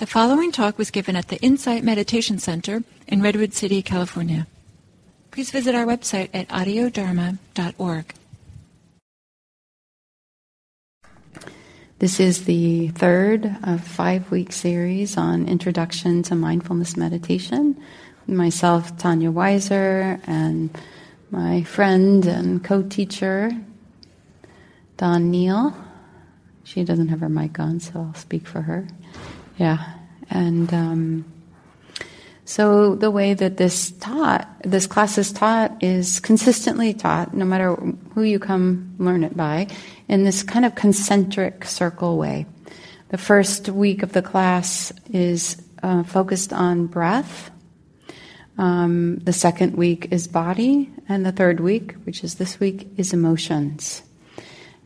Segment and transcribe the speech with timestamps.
[0.00, 4.46] The following talk was given at the Insight Meditation Center in Redwood City, California.
[5.30, 8.14] Please visit our website at audiodharma.org.
[11.98, 17.78] This is the third of five week series on Introduction to Mindfulness Meditation.
[18.26, 20.70] Myself, Tanya Wiser, and
[21.30, 23.50] my friend and co teacher,
[24.96, 25.76] Dawn Neal.
[26.64, 28.88] She doesn't have her mic on, so I'll speak for her.
[29.60, 29.92] Yeah,
[30.30, 31.32] and um,
[32.46, 37.74] so the way that this taught, this class is taught, is consistently taught, no matter
[38.14, 39.66] who you come learn it by,
[40.08, 42.46] in this kind of concentric circle way.
[43.10, 47.50] The first week of the class is uh, focused on breath.
[48.56, 53.12] Um, the second week is body, and the third week, which is this week, is
[53.12, 54.02] emotions.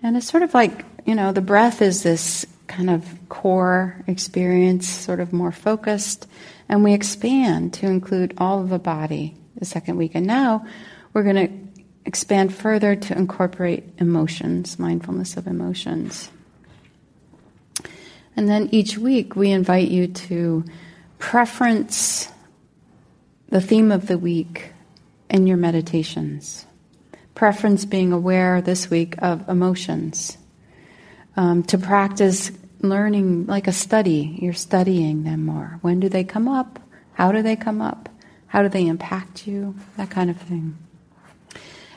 [0.03, 4.89] And it's sort of like, you know, the breath is this kind of core experience,
[4.89, 6.27] sort of more focused,
[6.69, 10.13] and we expand to include all of the body the second week.
[10.15, 10.67] And now
[11.13, 16.31] we're going to expand further to incorporate emotions, mindfulness of emotions.
[18.37, 20.65] And then each week we invite you to
[21.19, 22.31] preference
[23.49, 24.73] the theme of the week
[25.31, 26.67] in your meditations.
[27.35, 30.37] Preference being aware this week of emotions
[31.37, 32.51] um, to practice
[32.89, 34.39] learning like a study.
[34.41, 35.79] You're studying them more.
[35.83, 36.81] When do they come up?
[37.15, 38.09] How do they come up?
[38.47, 39.75] How do they impact you?
[39.97, 40.79] That kind of thing.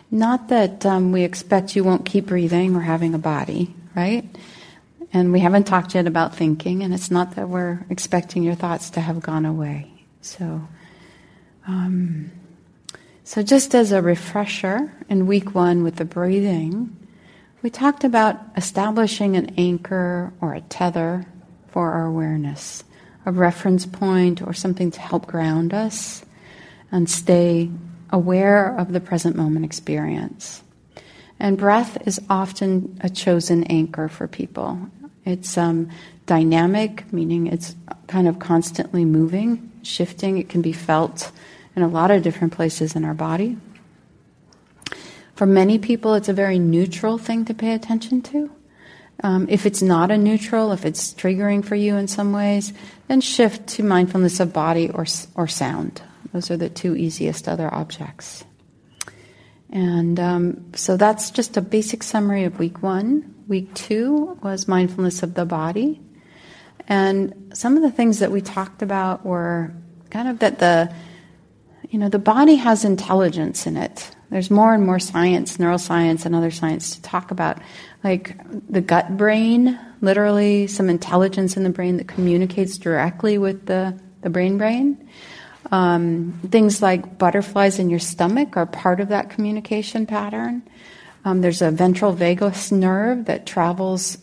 [0.10, 4.26] Not that um, we expect you won't keep breathing or having a body, right?
[5.14, 8.90] And we haven't talked yet about thinking, and it's not that we're expecting your thoughts
[8.92, 9.92] to have gone away.
[10.22, 10.68] So,
[11.68, 12.32] um,
[13.24, 16.96] so just as a refresher, in week one with the breathing,
[17.62, 21.26] we talked about establishing an anchor or a tether
[21.70, 22.84] for our awareness,
[23.26, 26.24] a reference point or something to help ground us
[26.92, 27.70] and stay
[28.12, 30.62] aware of the present moment experience.
[31.40, 34.80] And breath is often a chosen anchor for people.
[35.26, 35.90] It's um,
[36.26, 37.76] dynamic, meaning it's
[38.08, 40.38] kind of constantly moving, shifting.
[40.38, 41.32] It can be felt
[41.76, 43.58] in a lot of different places in our body.
[45.38, 48.52] For many people, it's a very neutral thing to pay attention to.
[49.22, 52.74] Um, if it's not a neutral, if it's triggering for you in some ways,
[53.08, 55.06] then shift to mindfulness of body or,
[55.36, 56.02] or sound.
[56.34, 58.46] Those are the two easiest other objects.
[59.70, 63.36] And um, so that's just a basic summary of week one.
[63.48, 66.02] Week two was mindfulness of the body.
[66.88, 69.72] And some of the things that we talked about were
[70.10, 70.92] kind of that the,
[71.92, 74.16] you know, the body has intelligence in it.
[74.30, 77.60] There's more and more science, neuroscience, and other science to talk about,
[78.04, 78.36] like
[78.70, 84.30] the gut brain, literally some intelligence in the brain that communicates directly with the, the
[84.30, 85.10] brain brain.
[85.72, 90.64] Um, things like butterflies in your stomach are part of that communication pattern.
[91.26, 94.18] Um, there's a ventral vagus nerve that travels,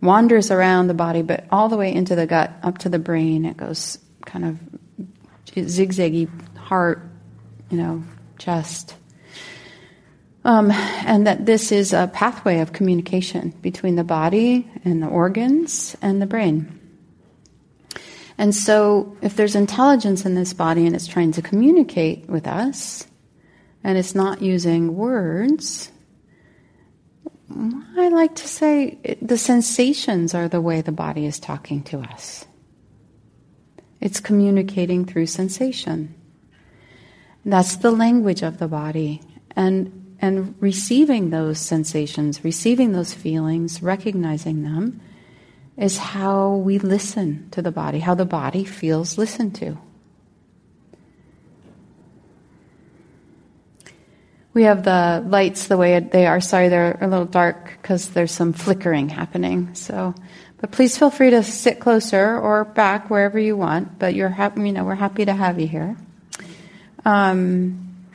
[0.00, 3.44] wanders around the body, but all the way into the gut, up to the brain.
[3.44, 4.58] It goes kind of
[5.46, 7.02] zigzaggy heart,
[7.70, 8.04] you know,
[8.38, 8.94] chest.
[10.44, 15.96] Um, and that this is a pathway of communication between the body and the organs
[16.02, 16.80] and the brain.
[18.36, 23.06] And so, if there's intelligence in this body and it's trying to communicate with us,
[23.82, 25.92] and it's not using words,
[27.96, 32.46] I like to say the sensations are the way the body is talking to us.
[34.00, 36.14] It's communicating through sensation.
[37.44, 39.22] That's the language of the body.
[39.54, 45.02] And and receiving those sensations, receiving those feelings, recognizing them,
[45.76, 49.76] is how we listen to the body, how the body feels listened to.
[54.54, 56.40] We have the lights the way they are.
[56.40, 59.74] Sorry, they're a little dark because there's some flickering happening.
[59.74, 60.14] So,
[60.58, 63.98] but please feel free to sit closer or back wherever you want.
[63.98, 65.96] But you're happy, you know, we're happy to have you here.
[67.04, 68.06] Um,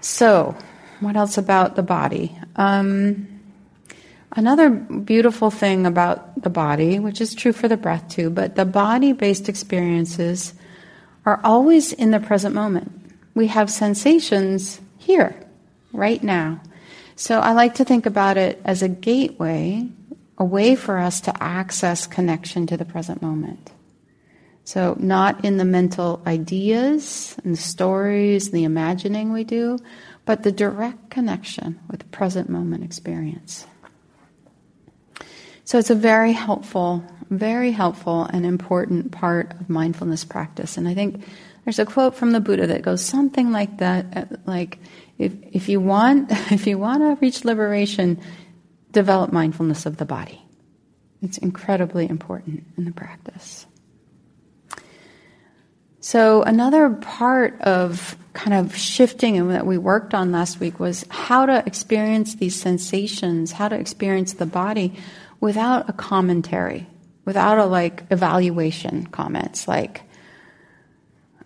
[0.00, 0.56] so,
[1.02, 2.36] what else about the body?
[2.56, 3.40] Um,
[4.32, 8.64] another beautiful thing about the body, which is true for the breath too, but the
[8.64, 10.54] body based experiences
[11.24, 12.90] are always in the present moment.
[13.34, 15.34] We have sensations here,
[15.92, 16.60] right now.
[17.16, 19.88] So I like to think about it as a gateway,
[20.38, 23.70] a way for us to access connection to the present moment.
[24.64, 29.78] So, not in the mental ideas and stories and the imagining we do,
[30.24, 33.66] but the direct connection with present moment experience.
[35.64, 40.76] So it's a very helpful, very helpful and important part of mindfulness practice.
[40.76, 41.24] And I think
[41.64, 44.78] there's a quote from the Buddha that goes something like that, uh, like
[45.18, 48.20] if, if you want if you want to reach liberation,
[48.90, 50.42] develop mindfulness of the body.
[51.22, 53.66] It's incredibly important in the practice.
[56.02, 61.06] So another part of kind of shifting and that we worked on last week was
[61.08, 64.94] how to experience these sensations, how to experience the body
[65.38, 66.88] without a commentary,
[67.24, 70.02] without a like evaluation comments like,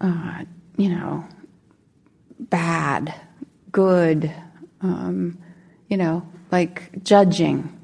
[0.01, 0.45] uh,
[0.79, 1.27] you know,
[2.41, 3.15] bad,
[3.71, 4.33] good,
[4.81, 5.37] um,
[5.91, 7.79] you know, like judging,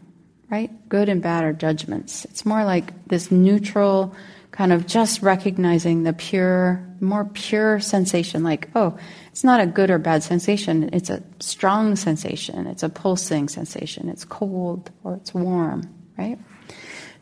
[0.50, 0.70] right?
[0.88, 2.24] Good and bad are judgments.
[2.24, 4.16] It's more like this neutral
[4.52, 8.96] kind of just recognizing the pure, more pure sensation, like, oh,
[9.30, 14.08] it's not a good or bad sensation, it's a strong sensation, it's a pulsing sensation,
[14.10, 15.82] it's cold or it's warm,
[16.18, 16.38] right?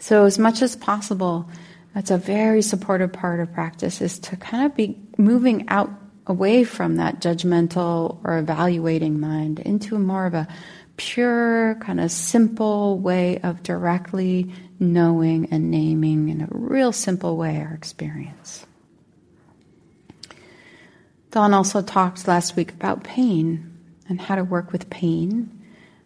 [0.01, 1.49] So, as much as possible,
[1.95, 5.91] that's a very supportive part of practice is to kind of be moving out
[6.27, 10.49] away from that judgmental or evaluating mind into more of a
[11.01, 17.57] pure, kind of simple way of directly knowing and naming in a real simple way
[17.57, 18.67] our experience.
[21.31, 23.79] Dawn also talked last week about pain
[24.11, 25.51] and how to work with pain.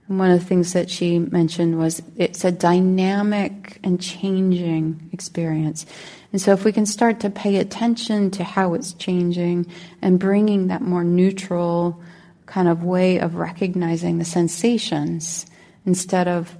[0.06, 5.86] And one of the things that she mentioned was it's a dynamic and changing experience.
[6.30, 9.66] And so, if we can start to pay attention to how it's changing
[10.00, 12.00] and bringing that more neutral,
[12.46, 15.46] kind of way of recognizing the sensations
[15.86, 16.56] instead of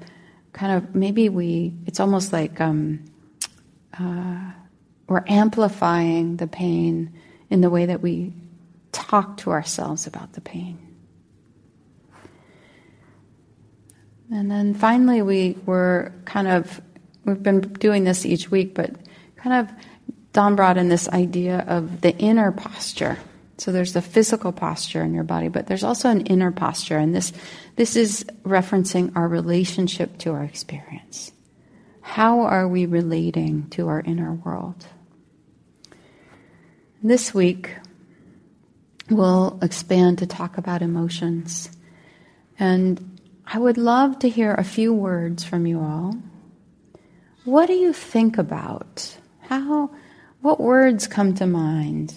[0.53, 3.05] kind of maybe we, it's almost like um,
[3.99, 4.53] uh,
[5.09, 7.13] we're amplifying the pain
[7.51, 8.33] in the way that we
[8.93, 10.79] talk to ourselves about the pain.
[14.33, 16.81] And then finally, we were kind of,
[17.25, 18.91] we've been doing this each week, but
[19.37, 19.75] kind of,
[20.33, 23.17] Dawn brought in this idea of the inner posture.
[23.65, 27.15] So there's the physical posture in your body, but there's also an inner posture, and
[27.15, 27.33] this
[27.77, 31.33] this is referencing our relationship to our experience.
[32.03, 34.87] How are we relating to our inner world?
[37.03, 37.71] This week,
[39.09, 41.71] we'll expand to talk about emotions.
[42.59, 46.19] And I would love to hear a few words from you all.
[47.45, 49.17] What do you think about?
[49.41, 49.91] How,
[50.43, 52.13] what words come to mind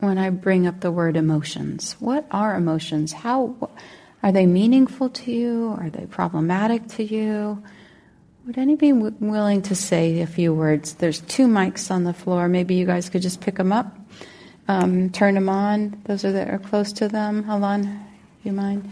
[0.00, 1.96] when I bring up the word emotions.
[1.98, 3.12] What are emotions?
[3.12, 3.70] How
[4.22, 5.76] are they meaningful to you?
[5.78, 7.62] Are they problematic to you?
[8.46, 10.94] Would anybody be willing to say a few words?
[10.94, 12.48] There's two mics on the floor.
[12.48, 13.94] Maybe you guys could just pick them up,
[14.68, 16.00] um, turn them on.
[16.04, 17.44] Those are that are close to them.
[17.44, 17.90] Halan, do
[18.44, 18.90] you mind?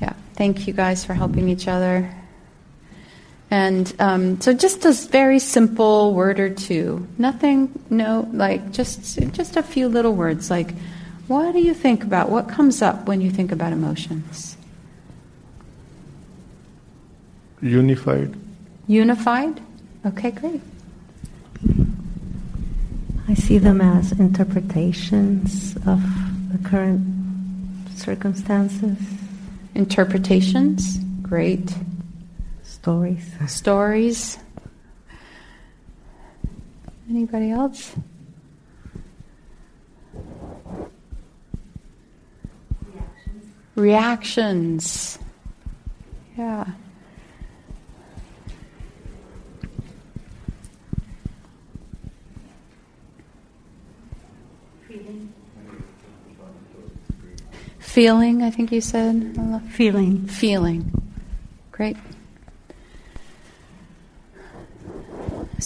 [0.00, 0.12] Yeah.
[0.34, 2.14] Thank you guys for helping each other.
[3.50, 7.06] And um, so, just a very simple word or two.
[7.18, 10.50] Nothing, no, like just just a few little words.
[10.50, 10.74] Like,
[11.28, 12.30] what do you think about?
[12.30, 14.56] What comes up when you think about emotions?
[17.62, 18.34] Unified.
[18.86, 19.60] Unified.
[20.04, 20.60] Okay, great.
[23.26, 26.02] I see them as interpretations of
[26.52, 27.00] the current
[27.94, 28.98] circumstances.
[29.74, 30.98] Interpretations.
[31.22, 31.74] Great.
[32.84, 33.32] Stories.
[33.46, 34.38] Stories.
[37.08, 37.94] Anybody else?
[43.74, 45.16] Reactions.
[45.16, 45.18] Reactions.
[46.36, 46.66] Yeah.
[54.86, 55.32] Feeling.
[57.78, 59.34] Feeling, I think you said.
[59.70, 60.26] Feeling.
[60.26, 60.92] Feeling.
[61.72, 61.96] Great.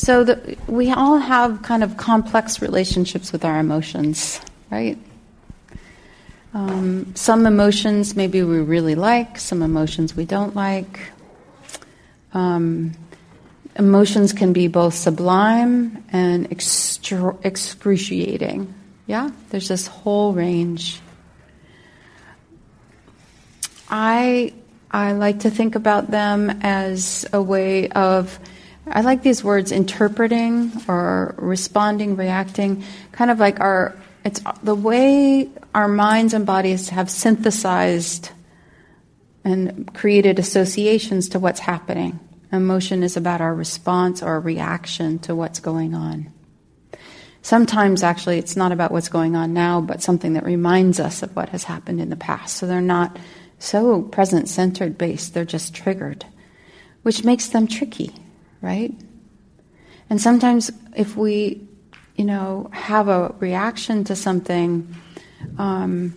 [0.08, 4.96] So the, we all have kind of complex relationships with our emotions, right?
[6.54, 10.98] Um, some emotions maybe we really like, some emotions we don't like.
[12.32, 12.92] Um,
[13.76, 18.72] emotions can be both sublime and extra- excruciating.
[19.06, 21.00] Yeah, there's this whole range.
[23.90, 24.54] I
[24.90, 28.40] I like to think about them as a way of
[28.90, 35.48] I like these words interpreting or responding, reacting, kind of like our, it's the way
[35.74, 38.30] our minds and bodies have synthesized
[39.44, 42.18] and created associations to what's happening.
[42.50, 46.32] Emotion is about our response or reaction to what's going on.
[47.42, 51.34] Sometimes, actually, it's not about what's going on now, but something that reminds us of
[51.36, 52.56] what has happened in the past.
[52.56, 53.18] So they're not
[53.58, 56.24] so present centered based, they're just triggered.
[57.02, 58.12] which makes them tricky,
[58.60, 58.94] right?
[60.10, 61.66] And sometimes if we,
[62.16, 64.94] you know, have a reaction to something
[65.58, 66.14] um,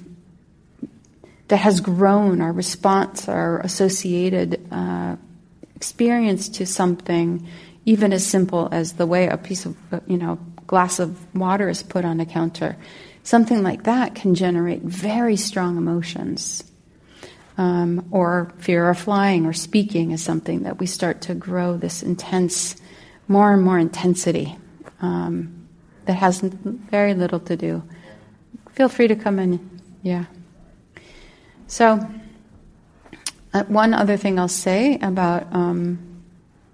[1.48, 5.17] that has grown, our response, our associated uh,
[5.75, 7.48] experience to something,
[7.86, 9.75] even as simple as the way a piece of,
[10.07, 12.77] you know, glass of water is put on a counter,
[13.24, 16.63] something like that can generate very strong emotions.
[17.58, 22.01] Um, or fear of flying or speaking is something that we start to grow this
[22.01, 22.75] intense,
[23.27, 24.58] more and more intensity
[25.01, 25.67] um,
[26.05, 27.84] that has very little to do.
[28.72, 29.81] Feel free to come in.
[30.01, 30.25] Yeah.
[31.67, 32.00] So,
[33.53, 36.00] uh, one other thing I'll say about um,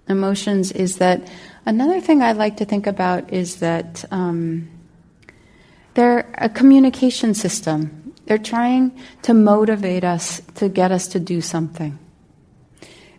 [0.07, 1.29] emotions is that
[1.65, 4.69] another thing I like to think about is that um,
[5.96, 7.96] they're a communication system.
[8.27, 11.98] They're trying to motivate us to get us to do something.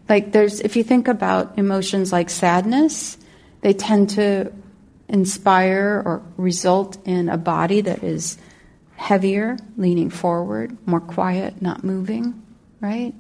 [0.09, 3.19] Like there's, if you think about emotions like sadness,
[3.63, 4.53] they tend to
[5.09, 8.39] inspire or result in a body that is
[8.97, 12.43] heavier, leaning forward, more quiet, not moving,
[12.81, 13.15] right?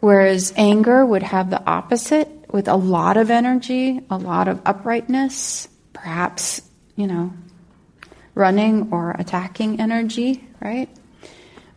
[0.00, 5.68] Whereas anger would have the opposite with a lot of energy, a lot of uprightness,
[5.92, 6.62] perhaps,
[6.96, 7.32] you know,
[8.38, 10.88] running or attacking energy, right?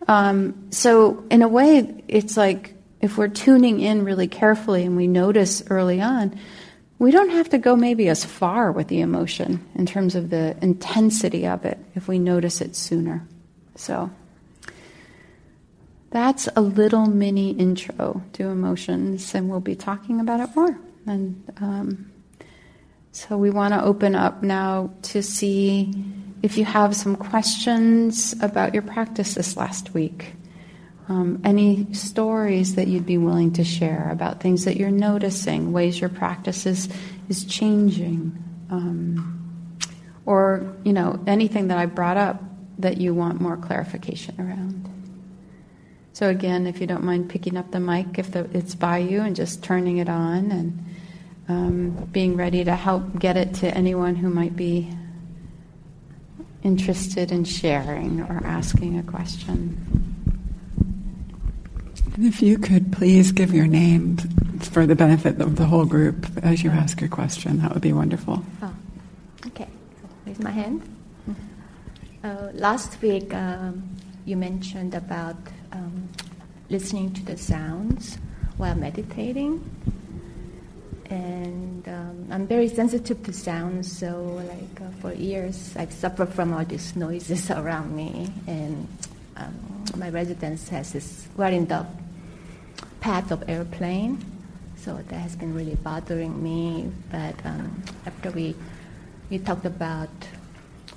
[0.08, 5.08] Um, so, in a way, it's like if we're tuning in really carefully and we
[5.08, 6.39] notice early on,
[7.00, 10.56] we don't have to go maybe as far with the emotion in terms of the
[10.62, 13.27] intensity of it if we notice it sooner.
[13.75, 14.12] So,
[16.12, 20.77] that's a little mini intro to emotions, and we'll be talking about it more.
[21.08, 22.12] And um,
[23.12, 25.94] so, we want to open up now to see
[26.41, 30.33] if you have some questions about your practice this last week.
[31.07, 36.00] Um, any stories that you'd be willing to share about things that you're noticing, ways
[36.00, 36.89] your practice is,
[37.27, 38.38] is changing,
[38.69, 39.77] um,
[40.25, 42.41] or you know anything that I brought up
[42.79, 44.88] that you want more clarification around.
[46.13, 49.21] So again, if you don't mind picking up the mic if the, it's by you
[49.21, 50.86] and just turning it on and
[51.48, 54.89] um, being ready to help get it to anyone who might be
[56.63, 60.12] interested in sharing or asking a question.
[62.15, 64.18] And if you could please give your name
[64.60, 67.94] for the benefit of the whole group as you ask your question, that would be
[67.94, 68.44] wonderful.
[68.62, 68.75] Oh,
[69.48, 69.68] okay.
[70.25, 70.82] Raise my hand.
[72.24, 73.89] Uh, last week, um,
[74.25, 75.38] you mentioned about
[75.72, 76.08] um,
[76.70, 78.20] listening to the sounds
[78.58, 79.63] while meditating.
[81.12, 86.53] And um, I'm very sensitive to sounds, so like uh, for years I've suffered from
[86.53, 88.32] all these noises around me.
[88.48, 88.88] And
[89.36, 91.86] um, my residence has this right in the
[93.01, 94.24] path of airplane,
[94.77, 96.89] so that has been really bothering me.
[97.12, 98.56] But um, after we
[99.30, 100.10] we talked about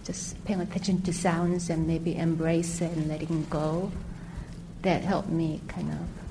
[0.05, 3.91] just paying attention to sounds and maybe embrace it and letting go,
[4.83, 6.24] that helped me kind of.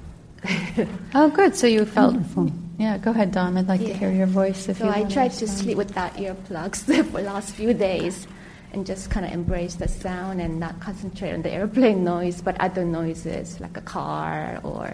[1.15, 1.55] oh, good.
[1.55, 2.13] So you felt.
[2.13, 2.35] Mm.
[2.35, 2.51] Wonderful.
[2.79, 3.57] Yeah, go ahead, Dawn.
[3.57, 3.89] I'd like yeah.
[3.89, 4.67] to hear your voice.
[4.67, 8.27] If so you I tried to sleep without earplugs for the last few days,
[8.73, 12.59] and just kind of embrace the sound and not concentrate on the airplane noise, but
[12.59, 14.93] other noises like a car or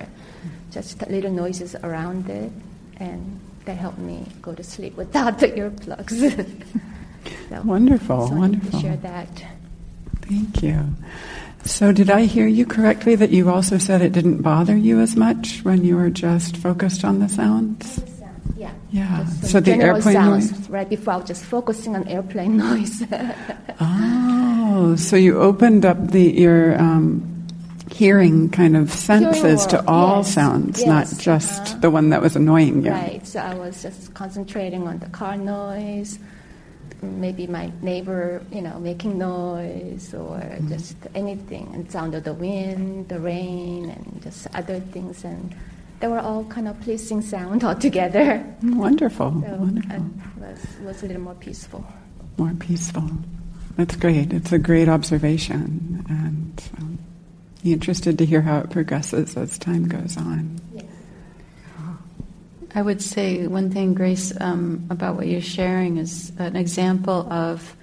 [0.71, 2.51] just little noises around it,
[2.97, 6.19] and that helped me go to sleep without the earplugs.
[7.49, 8.81] so, wonderful, so wonderful.
[8.81, 9.43] share that.
[10.29, 10.85] Thank you.
[11.65, 15.15] So, did I hear you correctly that you also said it didn't bother you as
[15.15, 18.01] much when you were just focused on the sounds?
[18.55, 18.71] Yeah.
[18.91, 19.25] Yeah.
[19.25, 20.69] So the airplane sounds, noise.
[20.69, 23.03] Right before I was just focusing on airplane noise.
[23.79, 27.47] oh, so you opened up the your um,
[27.91, 30.33] hearing kind of senses to all yes.
[30.33, 30.87] sounds, yes.
[30.87, 31.79] not just uh-huh.
[31.79, 32.91] the one that was annoying you.
[32.91, 33.25] Right.
[33.25, 36.19] So I was just concentrating on the car noise,
[37.01, 40.67] maybe my neighbor, you know, making noise or mm-hmm.
[40.69, 45.55] just anything, and sound of the wind, the rain, and just other things, and
[45.99, 48.43] they were all kind of pleasing sound altogether.
[48.63, 49.95] Wonderful, so wonderful.
[49.95, 51.85] It was, was a little more peaceful.
[52.37, 53.09] More peaceful.
[53.75, 54.33] That's great.
[54.33, 56.99] It's a great observation, and um,
[57.63, 60.59] interested to hear how it progresses as time goes on.
[62.75, 67.75] I would say one thing, Grace, um, about what you're sharing is an example of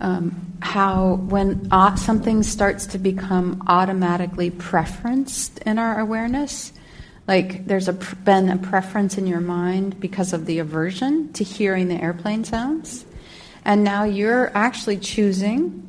[0.00, 6.72] um, how when uh, something starts to become automatically preferenced in our awareness,
[7.28, 11.88] like there's a, been a preference in your mind because of the aversion to hearing
[11.88, 13.04] the airplane sounds,
[13.64, 15.86] and now you're actually choosing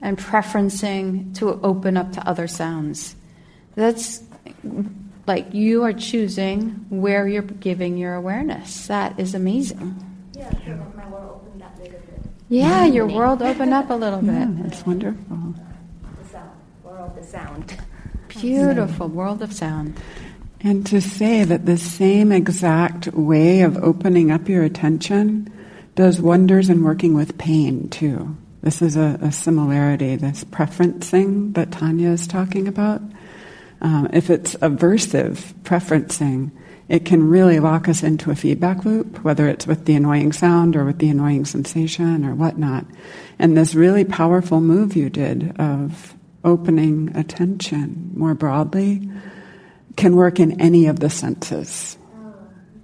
[0.00, 3.16] and preferencing to open up to other sounds.
[3.74, 4.22] That's
[5.28, 8.86] like you are choosing where you're giving your awareness.
[8.88, 9.94] That is amazing.
[10.34, 12.30] Yeah, I feel like my world opened up a little bit.
[12.48, 14.62] Yeah, your world opened up a little Yeah, bit.
[14.64, 15.54] that's wonderful.
[16.22, 16.50] The sound,
[16.82, 17.76] world, the sound.
[18.28, 19.96] Beautiful world of sound.
[20.60, 25.52] And to say that the same exact way of opening up your attention
[25.94, 28.36] does wonders in working with pain too.
[28.62, 33.00] This is a, a similarity, this preferencing that Tanya is talking about.
[33.80, 36.50] Um, if it's aversive preferencing,
[36.88, 40.74] it can really lock us into a feedback loop, whether it's with the annoying sound
[40.74, 42.86] or with the annoying sensation or whatnot.
[43.38, 49.08] And this really powerful move you did of opening attention more broadly
[49.96, 51.98] can work in any of the senses.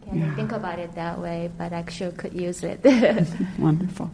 [0.07, 0.33] Can Yeah.
[0.33, 2.81] I think about it that way, but I sure could use it.
[3.59, 4.11] Wonderful.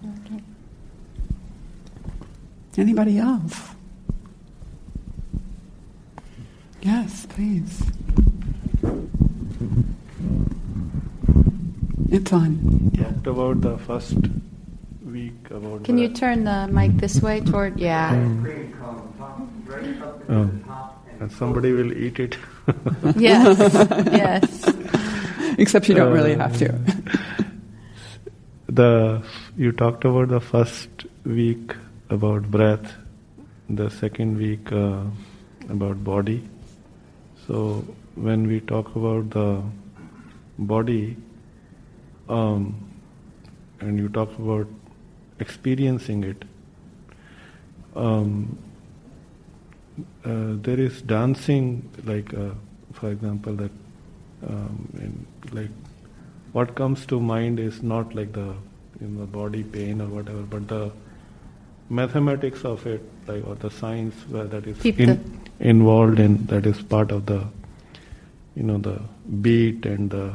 [2.77, 3.71] Anybody else?
[6.83, 7.83] Yes, please.
[12.11, 12.91] It's on.
[12.97, 14.17] Talked about the first
[15.05, 15.85] week about.
[15.85, 17.79] Can you turn the mic this way toward?
[17.79, 18.13] Yeah.
[20.29, 20.51] Oh,
[21.21, 22.37] and somebody will eat it.
[23.17, 23.59] Yes.
[24.13, 24.73] yes.
[25.59, 26.69] Except you don't really have to.
[28.69, 29.23] the
[29.57, 30.89] you talked about the first
[31.25, 31.75] week
[32.09, 32.93] about breath,
[33.69, 35.03] the second week uh,
[35.69, 36.49] about body.
[37.51, 39.61] So when we talk about the
[40.57, 41.17] body,
[42.29, 42.75] um,
[43.81, 44.69] and you talk about
[45.41, 46.45] experiencing it,
[47.97, 48.57] um,
[50.25, 52.51] uh, there is dancing, like uh,
[52.93, 53.73] for example, that
[54.47, 55.71] um, in, like
[56.53, 58.55] what comes to mind is not like the
[59.01, 60.93] you know body pain or whatever, but the
[61.89, 66.83] mathematics of it, like or the science where that is in, involved in that is
[66.83, 67.47] part of the
[68.57, 69.01] you know the
[69.41, 70.35] beat and the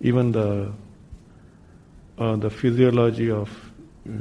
[0.00, 0.72] even the
[2.18, 3.48] uh, the physiology of
[4.08, 4.12] uh,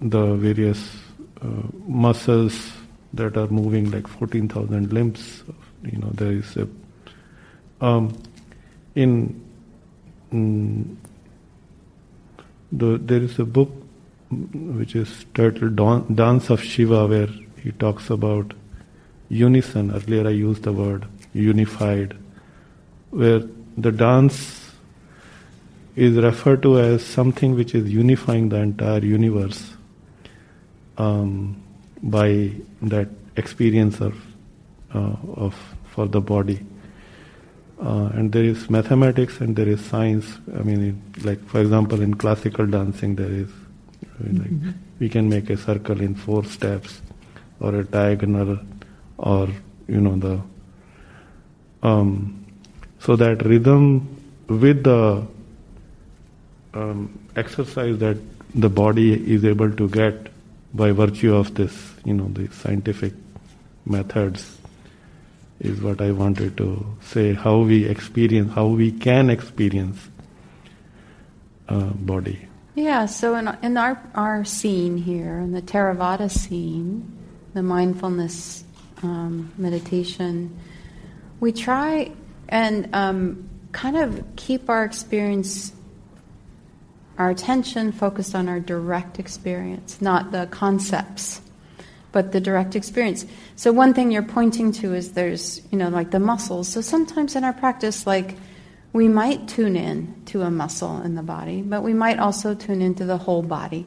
[0.00, 0.96] the various
[1.42, 1.46] uh,
[1.86, 2.72] muscles
[3.12, 5.42] that are moving like 14,000 limbs.
[5.82, 6.68] You know, there is a
[7.80, 8.20] um,
[8.94, 9.40] in
[10.32, 10.96] mm,
[12.72, 13.70] the, there is a book
[14.32, 17.28] mm, which is titled Dan- Dance of Shiva, where
[17.62, 18.52] he talks about
[19.28, 19.90] unison.
[19.90, 22.16] Earlier, I used the word unified,
[23.10, 23.42] where
[23.76, 24.72] the dance
[25.96, 29.72] is referred to as something which is unifying the entire universe
[30.96, 31.60] um,
[32.02, 34.14] by that experience of,
[34.94, 35.54] uh, of
[35.90, 36.64] for the body.
[37.80, 40.38] Uh, and there is mathematics and there is science.
[40.56, 43.48] I mean, it, like for example, in classical dancing, there is
[44.20, 44.50] like
[44.98, 47.00] we can make a circle in four steps,
[47.60, 48.58] or a diagonal,
[49.18, 49.48] or
[49.86, 50.40] you know the.
[51.82, 52.46] Um,
[53.00, 54.16] so that rhythm
[54.48, 55.26] with the
[56.74, 58.16] um, exercise that
[58.54, 60.28] the body is able to get
[60.74, 63.12] by virtue of this, you know, the scientific
[63.86, 64.58] methods
[65.60, 67.34] is what I wanted to say.
[67.34, 69.98] How we experience, how we can experience
[71.68, 72.46] uh, body.
[72.74, 77.10] Yeah, so in, in our, our scene here, in the Theravada scene,
[77.54, 78.62] the mindfulness
[79.02, 80.58] um, meditation,
[81.40, 82.12] we try
[82.48, 85.72] and um, kind of keep our experience,
[87.18, 91.40] our attention focused on our direct experience, not the concepts,
[92.12, 93.26] but the direct experience.
[93.56, 96.68] So one thing you're pointing to is there's, you know, like the muscles.
[96.68, 98.36] So sometimes in our practice, like
[98.92, 102.80] we might tune in to a muscle in the body, but we might also tune
[102.80, 103.86] into the whole body.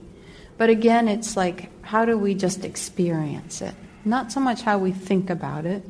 [0.58, 3.74] But again, it's like, how do we just experience it?
[4.06, 5.84] Not so much how we think about it,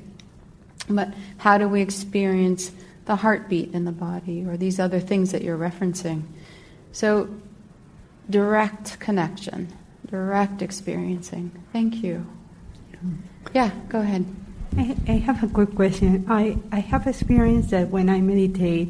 [0.89, 2.71] but how do we experience
[3.05, 6.23] the heartbeat in the body or these other things that you're referencing?
[6.91, 7.29] So,
[8.29, 9.73] direct connection,
[10.09, 11.51] direct experiencing.
[11.71, 12.25] Thank you.
[13.53, 14.25] Yeah, go ahead.
[14.77, 16.25] I, I have a quick question.
[16.29, 18.89] I, I have experienced that when I meditate,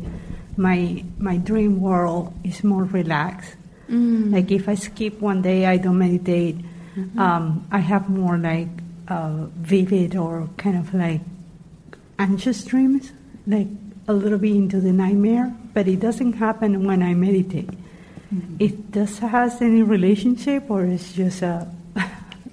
[0.58, 3.56] my my dream world is more relaxed.
[3.90, 4.32] Mm.
[4.32, 6.58] Like if I skip one day, I don't meditate.
[6.96, 7.20] Mm-hmm.
[7.20, 8.68] Um, I have more like
[9.12, 11.20] uh, vivid or kind of like
[12.18, 13.12] anxious dreams,
[13.46, 13.68] like
[14.08, 15.54] a little bit into the nightmare.
[15.74, 17.70] But it doesn't happen when I meditate.
[18.34, 18.56] Mm-hmm.
[18.60, 21.68] It does has any relationship, or it's just a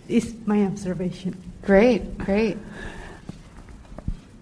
[0.08, 1.36] it's my observation.
[1.62, 2.58] Great, great.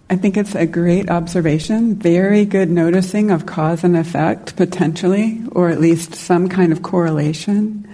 [0.09, 5.69] I think it's a great observation, very good noticing of cause and effect, potentially, or
[5.69, 7.89] at least some kind of correlation.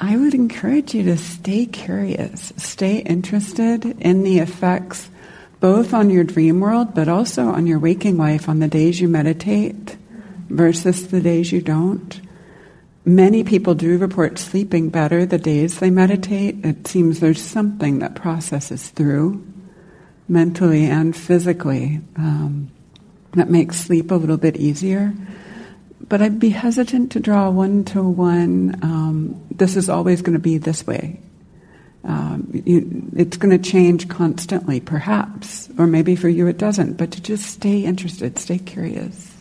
[0.00, 5.10] I would encourage you to stay curious, stay interested in the effects
[5.58, 9.08] both on your dream world, but also on your waking life on the days you
[9.08, 9.96] meditate
[10.48, 12.20] versus the days you don't.
[13.04, 16.64] Many people do report sleeping better the days they meditate.
[16.64, 19.44] It seems there's something that processes through
[20.28, 22.70] mentally and physically um,
[23.32, 25.12] that makes sleep a little bit easier.
[26.08, 29.46] But I'd be hesitant to draw one to one.
[29.50, 31.20] This is always going to be this way.
[32.04, 36.96] Um, you, it's going to change constantly, perhaps, or maybe for you it doesn't.
[36.96, 39.34] But to just stay interested, stay curious.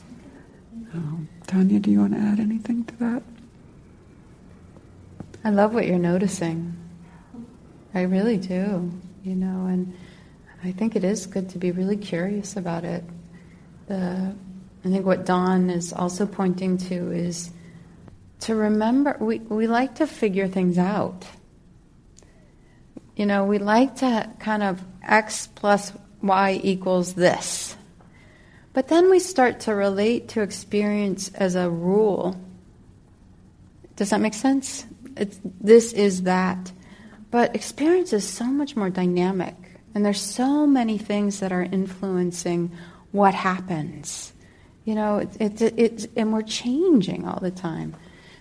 [0.94, 3.24] Um, Tanya, do you want to add anything to that?
[5.46, 6.76] I love what you're noticing.
[7.94, 8.92] I really do,
[9.24, 9.96] you know, and
[10.64, 13.04] I think it is good to be really curious about it.
[13.88, 14.36] The,
[14.88, 17.52] I think what Dawn is also pointing to is
[18.42, 21.28] to remember we, we like to figure things out.
[23.18, 27.76] You know, we like to kind of x plus y equals this.
[28.72, 32.40] But then we start to relate to experience as a rule.
[33.98, 34.86] Does that make sense?
[35.18, 36.72] It's, this is that.
[37.30, 39.56] But experience is so much more dynamic,
[39.94, 42.72] and there's so many things that are influencing
[43.12, 44.32] what happens.
[44.88, 47.94] You know, it, it, it, and we're changing all the time.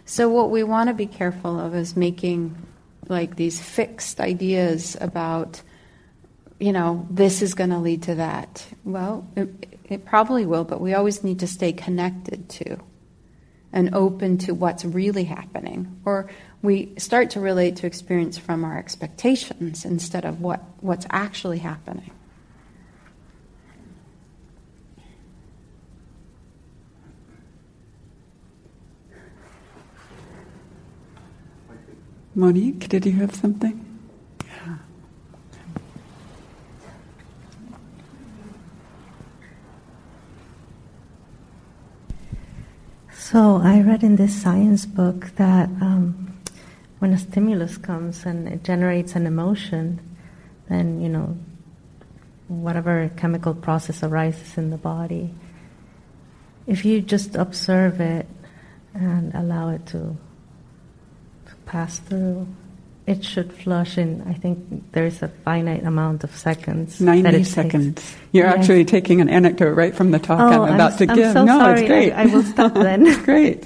[0.05, 2.55] So, what we want to be careful of is making
[3.09, 5.61] like these fixed ideas about,
[6.61, 8.65] you know, this is going to lead to that.
[8.85, 12.77] Well, it, it probably will, but we always need to stay connected to
[13.73, 16.01] and open to what's really happening.
[16.05, 16.31] Or
[16.63, 22.13] we start to relate to experience from our expectations instead of what, what's actually happening.
[32.39, 33.83] Monique, did you have something?
[34.47, 34.77] Yeah.
[43.11, 46.37] So I read in this science book that um,
[46.99, 49.99] when a stimulus comes and it generates an emotion,
[50.69, 51.39] then you know
[52.49, 55.35] whatever chemical process arises in the body.
[56.67, 58.27] If you just observe it
[58.93, 60.19] and allow it to
[61.67, 62.47] pass through,
[63.07, 67.01] it should flush in, I think there's a finite amount of seconds.
[67.01, 67.95] 90 seconds.
[67.95, 68.17] Takes.
[68.33, 68.59] You're yes.
[68.59, 71.33] actually taking an anecdote right from the talk oh, I'm about I'm, to I'm give.
[71.33, 71.81] So no, sorry.
[71.81, 72.13] it's great.
[72.13, 73.23] I, I will stop then.
[73.23, 73.65] great.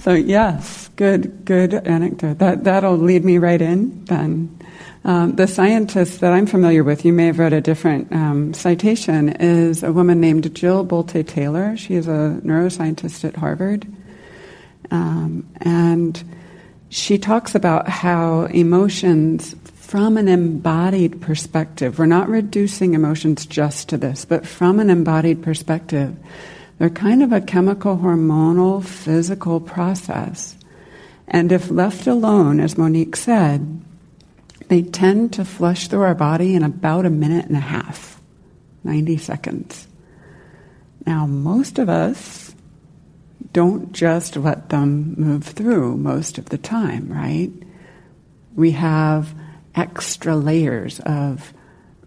[0.00, 2.38] So yes, good, good anecdote.
[2.38, 4.58] That, that'll lead me right in then.
[5.06, 9.28] Um, the scientist that I'm familiar with, you may have read a different um, citation,
[9.28, 11.76] is a woman named Jill Bolte Taylor.
[11.76, 13.86] She is a neuroscientist at Harvard.
[14.90, 16.22] Um, and
[16.88, 23.96] she talks about how emotions, from an embodied perspective, we're not reducing emotions just to
[23.96, 26.16] this, but from an embodied perspective,
[26.78, 30.56] they're kind of a chemical, hormonal, physical process.
[31.28, 33.80] And if left alone, as Monique said,
[34.68, 38.20] they tend to flush through our body in about a minute and a half,
[38.82, 39.86] 90 seconds.
[41.06, 42.43] Now, most of us
[43.54, 47.52] don't just let them move through most of the time, right?
[48.54, 49.32] We have
[49.74, 51.54] extra layers of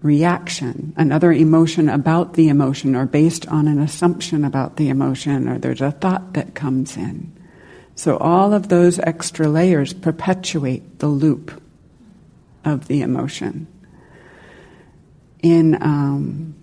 [0.02, 5.58] reaction, another emotion about the emotion, or based on an assumption about the emotion, or
[5.58, 7.32] there's a thought that comes in.
[7.96, 11.64] So all of those extra layers perpetuate the loop
[12.66, 13.68] of the emotion.
[15.42, 16.56] In um,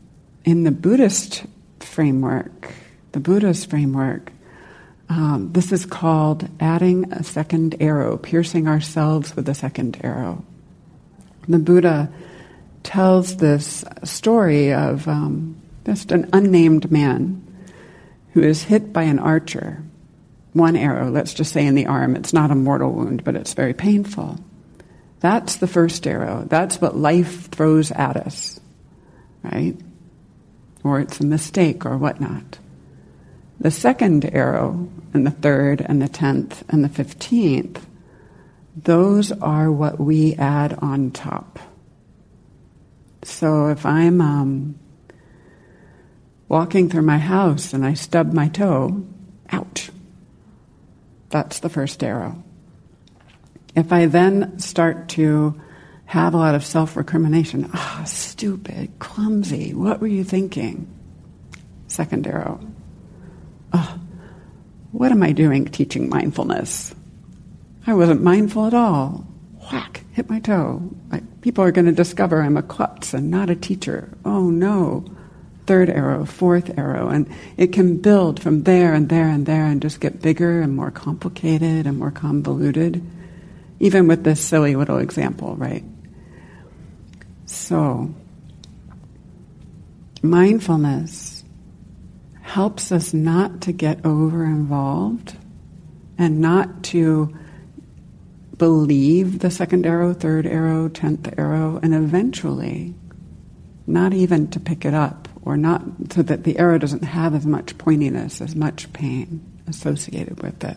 [0.44, 1.46] in the Buddhist
[1.80, 2.70] framework,
[3.12, 4.30] the Buddha's framework,
[5.08, 10.44] um, this is called adding a second arrow, piercing ourselves with a second arrow.
[11.46, 12.10] The Buddha
[12.82, 17.40] tells this story of um, just an unnamed man
[18.32, 19.82] who is hit by an archer.
[20.52, 22.16] One arrow, let's just say in the arm.
[22.16, 24.38] It's not a mortal wound, but it's very painful.
[25.20, 26.44] That's the first arrow.
[26.48, 28.60] That's what life throws at us,
[29.42, 29.74] right?
[30.82, 32.58] Or it's a mistake or whatnot.
[33.64, 37.86] The second arrow, and the third, and the tenth, and the fifteenth,
[38.76, 41.58] those are what we add on top.
[43.22, 44.78] So if I'm um,
[46.46, 49.02] walking through my house and I stub my toe,
[49.50, 49.90] ouch.
[51.30, 52.44] That's the first arrow.
[53.74, 55.58] If I then start to
[56.04, 60.86] have a lot of self recrimination, ah, oh, stupid, clumsy, what were you thinking?
[61.86, 62.60] Second arrow
[63.74, 63.98] oh,
[64.92, 66.94] what am I doing teaching mindfulness?
[67.86, 69.26] I wasn't mindful at all.
[69.70, 70.88] whack, hit my toe.
[71.10, 74.16] Like, people are going to discover I'm a klutz and not a teacher.
[74.24, 75.04] Oh no.
[75.66, 77.08] Third arrow, fourth arrow.
[77.08, 80.76] And it can build from there and there and there and just get bigger and
[80.76, 83.04] more complicated and more convoluted.
[83.80, 85.84] Even with this silly little example, right?
[87.46, 88.14] So,
[90.22, 91.33] mindfulness
[92.44, 95.34] helps us not to get over involved
[96.18, 97.34] and not to
[98.58, 102.94] believe the second arrow, third arrow, tenth arrow, and eventually
[103.86, 107.46] not even to pick it up or not so that the arrow doesn't have as
[107.46, 110.76] much pointiness, as much pain associated with it.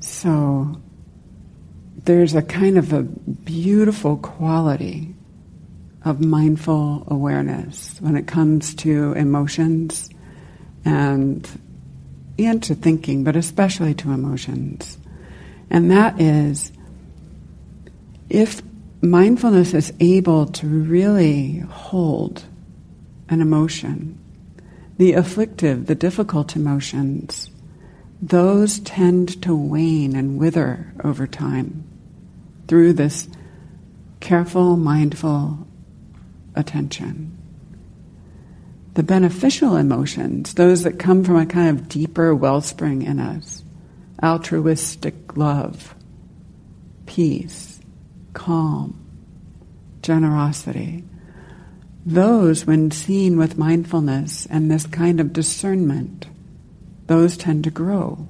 [0.00, 0.80] So
[2.04, 5.14] there's a kind of a beautiful quality
[6.04, 10.10] of mindful awareness when it comes to emotions
[10.84, 11.48] and
[12.38, 14.96] and to thinking, but especially to emotions.
[15.70, 16.72] And that is
[18.30, 18.62] if
[19.02, 22.44] mindfulness is able to really hold
[23.28, 24.18] an emotion,
[24.98, 27.50] the afflictive, the difficult emotions,
[28.20, 31.84] those tend to wane and wither over time
[32.66, 33.28] through this
[34.20, 35.67] careful, mindful
[36.54, 37.36] attention.
[38.94, 43.62] The beneficial emotions, those that come from a kind of deeper wellspring in us,
[44.22, 45.94] altruistic love,
[47.06, 47.80] peace,
[48.32, 49.04] calm,
[50.02, 51.04] generosity,
[52.06, 56.26] those, when seen with mindfulness and this kind of discernment,
[57.06, 58.26] those tend to grow.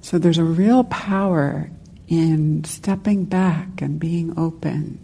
[0.00, 1.70] So there's a real power
[2.08, 5.03] in stepping back and being open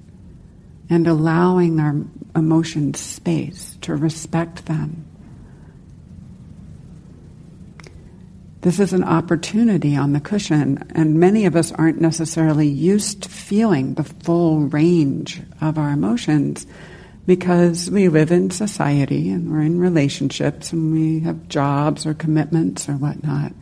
[0.90, 1.94] and allowing our
[2.34, 5.06] emotions space to respect them.
[8.62, 13.28] This is an opportunity on the cushion, and many of us aren't necessarily used to
[13.30, 16.66] feeling the full range of our emotions
[17.24, 22.88] because we live in society and we're in relationships and we have jobs or commitments
[22.88, 23.52] or whatnot.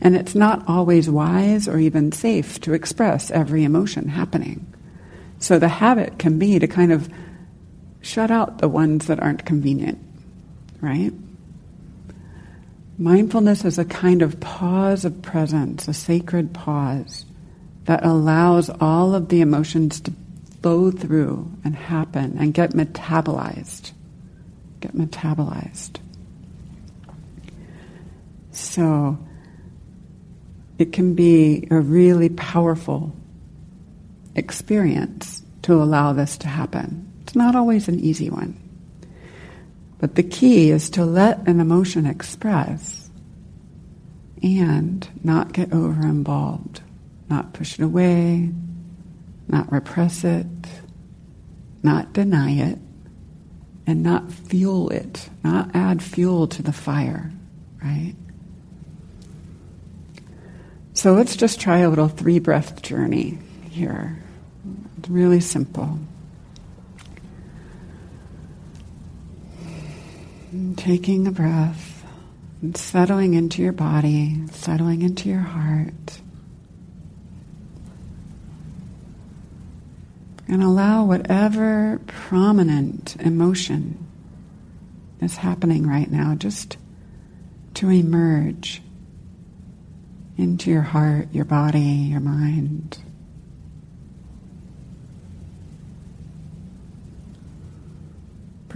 [0.00, 4.75] And it's not always wise or even safe to express every emotion happening.
[5.38, 7.08] So the habit can be to kind of
[8.00, 9.98] shut out the ones that aren't convenient,
[10.80, 11.12] right?
[12.98, 17.26] Mindfulness is a kind of pause of presence, a sacred pause
[17.84, 20.12] that allows all of the emotions to
[20.62, 23.92] flow through and happen and get metabolized.
[24.80, 25.98] Get metabolized.
[28.50, 29.18] So,
[30.78, 33.14] it can be a really powerful
[34.36, 37.12] experience to allow this to happen.
[37.22, 38.56] It's not always an easy one.
[39.98, 43.10] But the key is to let an emotion express
[44.42, 46.82] and not get over involved,
[47.28, 48.50] not push it away,
[49.48, 50.46] not repress it,
[51.82, 52.78] not deny it,
[53.86, 57.32] and not fuel it, not add fuel to the fire,
[57.82, 58.14] right?
[60.92, 63.38] So let's just try a little three breath journey
[63.70, 64.22] here.
[65.08, 65.98] Really simple.
[70.76, 72.04] Taking a breath
[72.60, 76.20] and settling into your body, settling into your heart.
[80.48, 84.06] And allow whatever prominent emotion
[85.20, 86.76] is happening right now just
[87.74, 88.82] to emerge
[90.36, 92.98] into your heart, your body, your mind.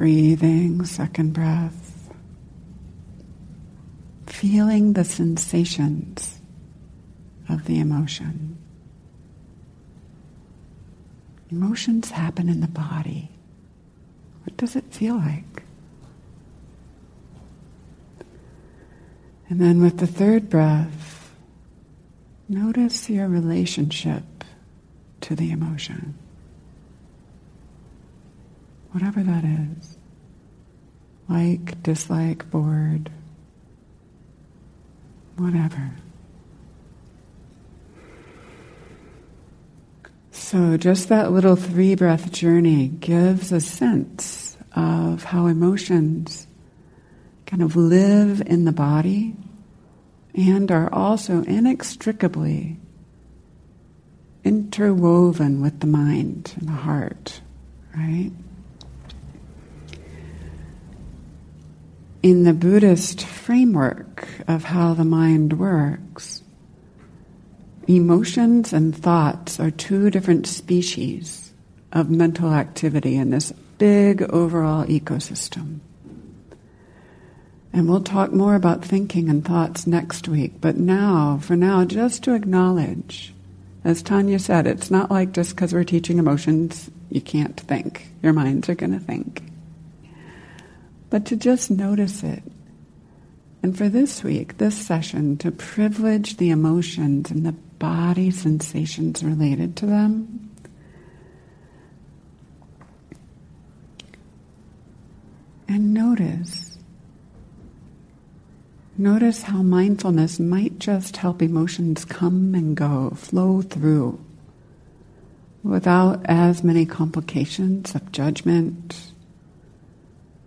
[0.00, 2.10] Breathing, second breath.
[4.26, 6.40] Feeling the sensations
[7.50, 8.56] of the emotion.
[11.50, 13.30] Emotions happen in the body.
[14.44, 15.64] What does it feel like?
[19.50, 21.30] And then with the third breath,
[22.48, 24.24] Notice your relationship
[25.20, 26.14] to the emotion.
[28.92, 29.96] Whatever that is.
[31.28, 33.10] Like, dislike, bored,
[35.36, 35.92] whatever.
[40.32, 46.48] So, just that little three breath journey gives a sense of how emotions
[47.46, 49.36] kind of live in the body
[50.34, 52.78] and are also inextricably
[54.44, 57.40] interwoven with the mind and the heart,
[57.96, 58.32] right?
[62.22, 66.42] In the Buddhist framework of how the mind works,
[67.88, 71.54] emotions and thoughts are two different species
[71.92, 75.80] of mental activity in this big overall ecosystem.
[77.72, 80.60] And we'll talk more about thinking and thoughts next week.
[80.60, 83.32] But now, for now, just to acknowledge,
[83.82, 88.08] as Tanya said, it's not like just because we're teaching emotions, you can't think.
[88.22, 89.49] Your minds are going to think.
[91.10, 92.42] But to just notice it.
[93.62, 99.76] And for this week, this session, to privilege the emotions and the body sensations related
[99.76, 100.50] to them
[105.70, 106.76] And notice.
[108.98, 114.18] Notice how mindfulness might just help emotions come and go, flow through,
[115.62, 119.09] without as many complications of judgment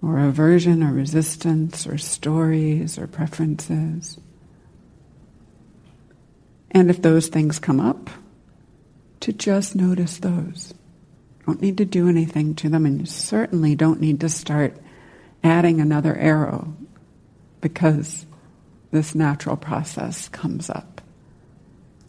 [0.04, 4.20] or aversion or resistance or stories or preferences.
[6.72, 8.10] And if those things come up,
[9.22, 10.74] to just notice those.
[11.46, 14.76] Don't need to do anything to them, and you certainly don't need to start
[15.44, 16.76] adding another arrow
[17.62, 18.26] because
[18.92, 21.02] this natural process comes up.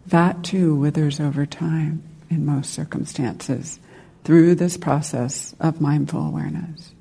[0.07, 3.79] That too withers over time in most circumstances
[4.25, 6.94] through this process of mindful awareness.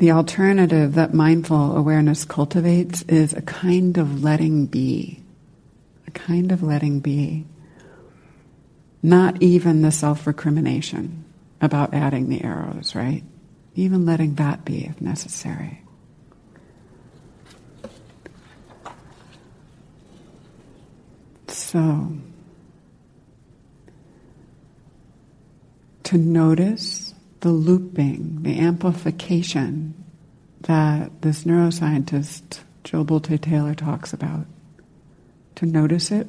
[0.00, 5.22] The alternative that mindful awareness cultivates is a kind of letting be,
[6.06, 7.44] a kind of letting be
[9.02, 11.26] not even the self recrimination
[11.60, 13.22] about adding the arrows, right?
[13.74, 15.82] Even letting that be if necessary.
[21.48, 22.10] So,
[26.04, 27.09] to notice
[27.40, 29.94] the looping, the amplification
[30.62, 34.46] that this neuroscientist Jill Bolte Taylor talks about,
[35.56, 36.26] to notice it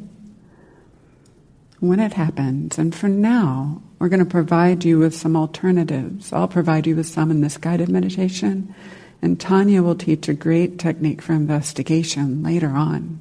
[1.80, 2.78] when it happens.
[2.78, 6.32] And for now, we're going to provide you with some alternatives.
[6.32, 8.74] I'll provide you with some in this guided meditation.
[9.22, 13.20] And Tanya will teach a great technique for investigation later on,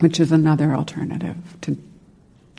[0.00, 1.76] which is another alternative to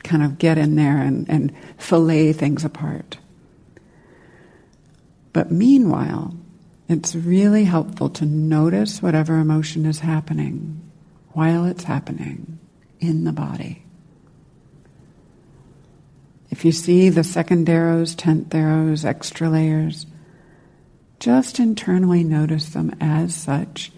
[0.04, 3.18] kind of get in there and, and fillet things apart.
[5.32, 6.34] But meanwhile,
[6.88, 10.80] it's really helpful to notice whatever emotion is happening
[11.32, 12.58] while it's happening
[13.00, 13.84] in the body.
[16.50, 20.06] If you see the second arrows, tenth arrows, extra layers,
[21.20, 23.92] just internally notice them as such.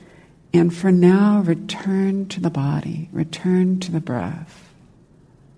[0.52, 4.74] And for now, return to the body, return to the breath.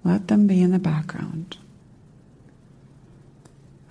[0.04, 1.56] Let them be in the background.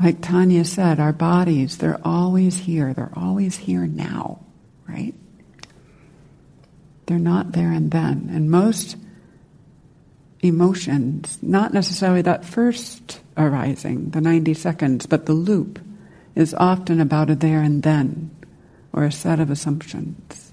[0.01, 2.93] Like Tanya said, our bodies, they're always here.
[2.93, 4.39] They're always here now,
[4.87, 5.13] right?
[7.05, 8.29] They're not there and then.
[8.33, 8.97] And most
[10.39, 15.79] emotions, not necessarily that first arising, the 90 seconds, but the loop
[16.33, 18.31] is often about a there and then
[18.93, 20.51] or a set of assumptions.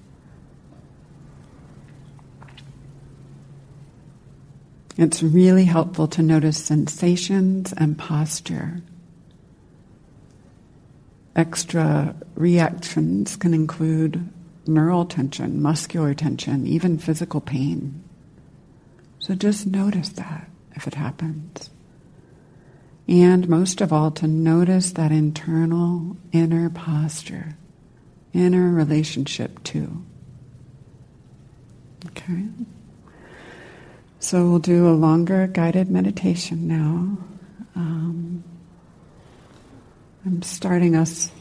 [4.95, 8.83] It's really helpful to notice sensations and posture.
[11.35, 14.29] Extra reactions can include
[14.67, 18.03] neural tension, muscular tension, even physical pain.
[19.19, 21.69] So just notice that if it happens.
[23.07, 27.57] And most of all, to notice that internal inner posture,
[28.33, 30.05] inner relationship too.
[32.07, 32.45] Okay?
[34.19, 37.17] So we'll do a longer guided meditation now.
[37.75, 38.43] Um,
[40.25, 41.31] I'm starting us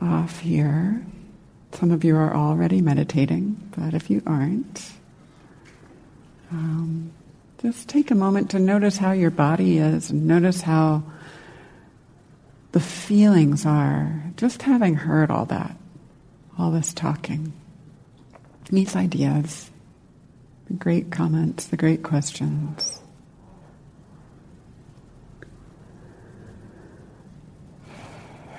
[0.00, 1.04] off here.
[1.72, 4.92] Some of you are already meditating, but if you aren't,
[6.50, 7.12] um,
[7.62, 11.02] just take a moment to notice how your body is and notice how
[12.72, 15.76] the feelings are, just having heard all that,
[16.58, 17.52] all this talking,
[18.70, 19.70] these ideas,
[20.66, 23.01] the great comments, the great questions.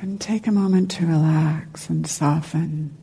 [0.03, 2.97] And take a moment to relax and soften.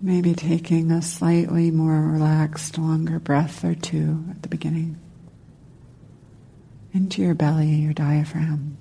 [0.00, 4.98] Maybe taking a slightly more relaxed, longer breath or two at the beginning.
[6.92, 8.78] Into your belly, your diaphragm.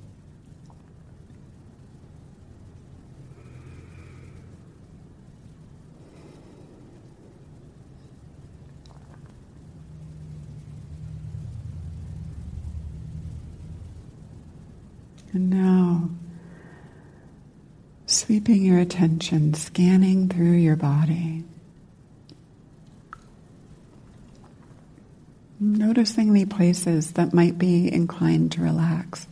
[15.34, 16.10] And now
[18.12, 21.46] Sweeping your attention, scanning through your body.
[25.62, 29.28] Noticing the places that might be inclined to relax.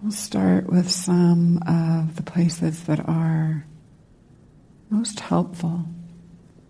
[0.00, 3.66] We'll start with some of the places that are
[4.88, 5.84] most helpful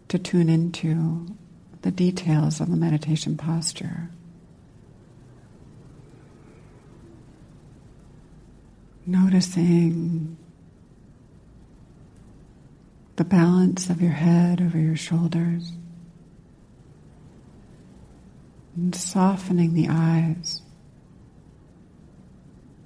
[0.09, 1.37] to tune into
[1.83, 4.11] the details of the meditation posture.
[9.09, 10.37] Noticing
[13.17, 15.73] the balance of your head over your shoulders
[18.77, 20.61] and softening the eyes.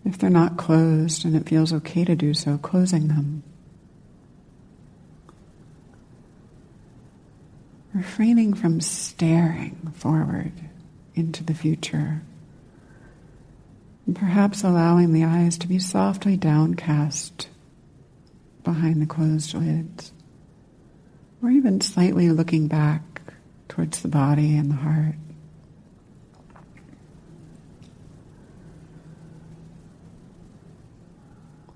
[0.04, 3.42] If they're not closed and it feels okay to do so, closing them.
[7.94, 10.52] refraining from staring forward
[11.14, 12.22] into the future.
[14.06, 17.48] And perhaps allowing the eyes to be softly downcast
[18.64, 20.12] behind the closed lids,
[21.42, 23.22] or even slightly looking back
[23.68, 25.14] towards the body and the heart.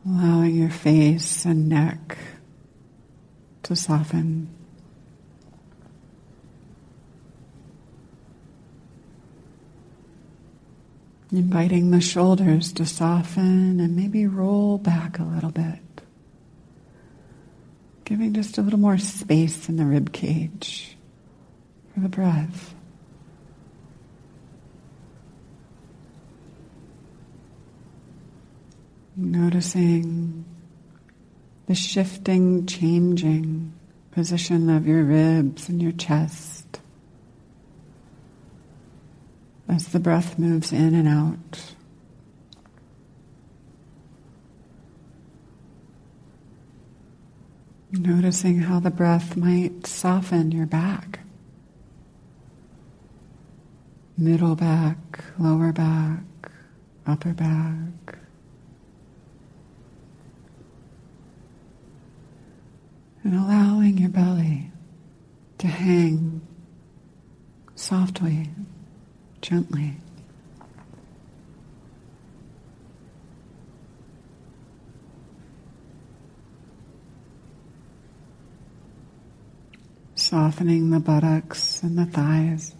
[0.08, 2.16] Allowing your face and neck
[3.64, 4.55] to soften.
[11.32, 15.80] Inviting the shoulders to soften and maybe roll back a little bit.
[18.04, 20.96] Giving just a little more space in the rib cage
[21.92, 22.74] for the breath.
[29.16, 30.44] Noticing
[31.66, 33.72] the shifting, changing
[34.12, 36.55] position of your ribs and your chest.
[39.68, 41.74] As the breath moves in and out.
[47.90, 51.20] Noticing how the breath might soften your back,
[54.18, 56.22] middle back, lower back,
[57.06, 58.18] upper back.
[63.24, 64.70] And allowing your belly
[65.58, 66.42] to hang
[67.74, 68.50] softly
[69.40, 69.96] gently.
[80.14, 82.74] Softening the buttocks and the thighs.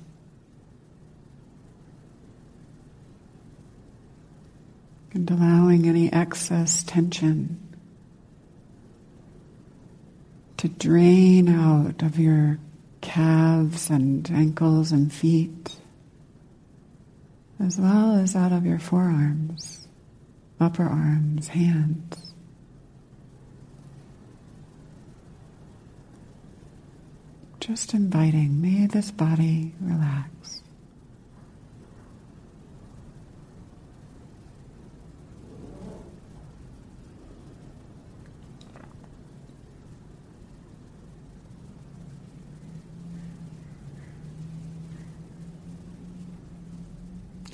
[5.12, 7.58] And allowing any excess tension
[10.56, 12.58] to drain out of your
[13.00, 15.76] calves and ankles and feet
[17.58, 19.88] as well as out of your forearms,
[20.60, 22.32] upper arms, hands.
[27.60, 30.62] Just inviting, may this body relax.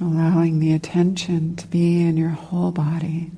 [0.02, 3.30] Allowing the attention to be in your whole body.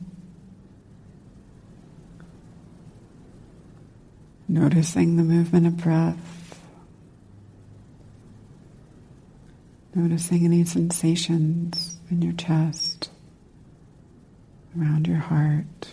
[4.49, 6.61] Noticing the movement of breath.
[9.95, 13.11] Noticing any sensations in your chest,
[14.79, 15.89] around your heart.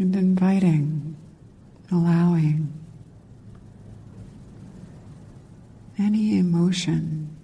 [0.00, 1.14] And inviting,
[1.92, 2.72] allowing
[5.98, 7.36] any emotion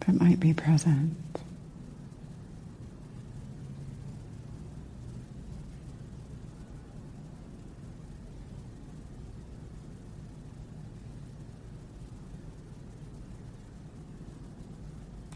[0.00, 1.16] that might be present.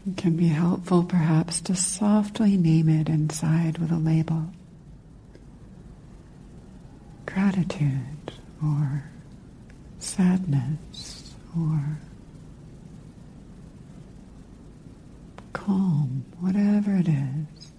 [0.07, 4.51] It can be helpful perhaps to softly name it inside with a label
[7.35, 8.31] gratitude
[8.63, 9.03] or
[9.99, 11.99] sadness or
[15.51, 17.71] calm, whatever it is.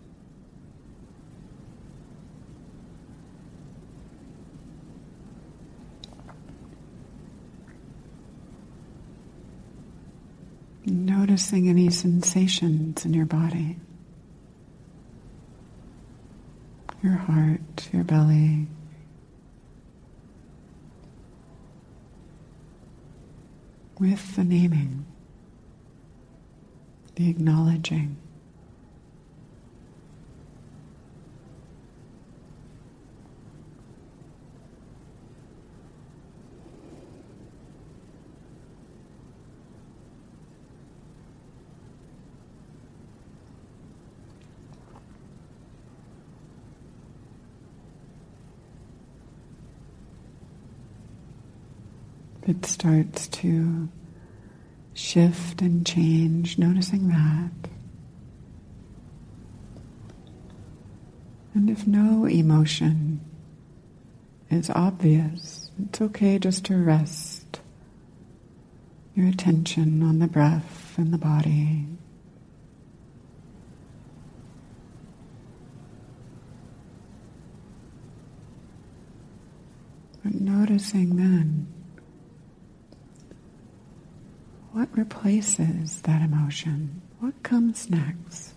[10.85, 13.79] Noticing any sensations in your body,
[17.03, 18.67] your heart, your belly,
[23.99, 25.07] with the naming,
[27.15, 28.17] the acknowledging.
[52.47, 53.89] It starts to
[54.95, 57.71] shift and change, noticing that.
[61.55, 63.21] And if no emotion
[64.51, 67.61] is obvious, it's okay just to rest
[69.15, 71.87] your attention on the breath and the body.
[80.23, 81.76] But noticing then
[84.77, 87.01] what replaces that emotion?
[87.21, 88.53] What comes next?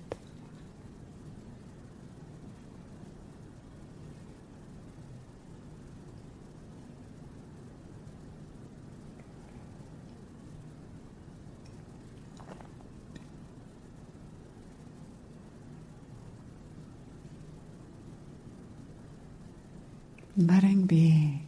[20.35, 21.43] Letting be,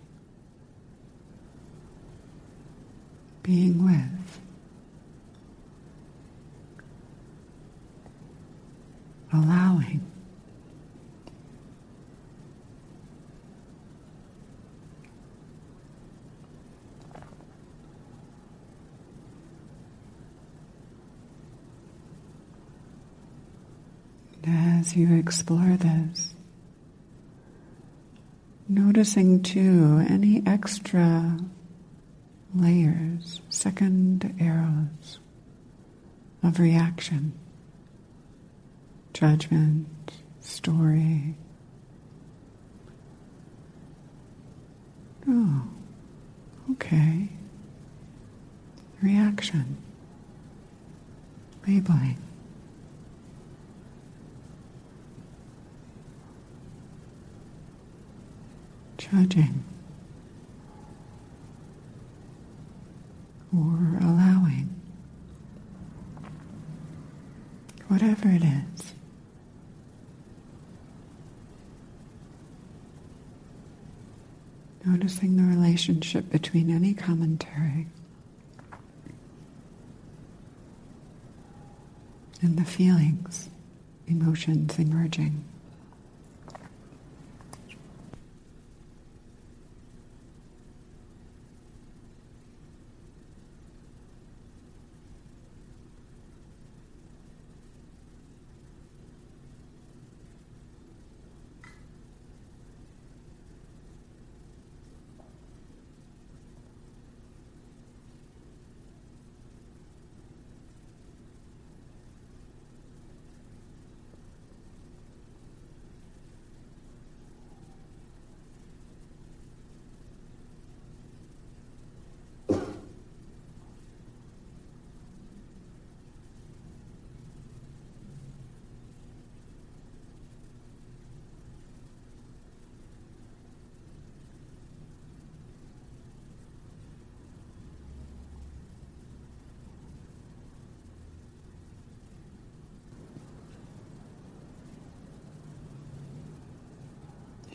[3.43, 4.39] being with.
[9.34, 10.01] Allowing.
[24.43, 26.34] As you explore this,
[28.67, 31.38] noticing too any extra
[32.55, 35.19] layers, second arrows
[36.43, 37.34] of reaction
[39.22, 39.88] judgment,
[40.39, 41.36] story.
[45.30, 45.61] Oh,
[46.72, 47.30] okay.
[48.99, 49.78] Reaction,
[51.67, 52.17] labeling.
[58.97, 59.63] Judging
[63.55, 64.82] or allowing,
[67.88, 68.93] whatever it is.
[74.91, 77.87] Noticing the relationship between any commentary
[82.41, 83.49] and the feelings,
[84.05, 85.45] emotions emerging.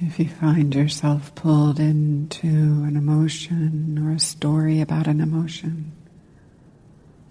[0.07, 5.91] If you find yourself pulled into an emotion or a story about an emotion,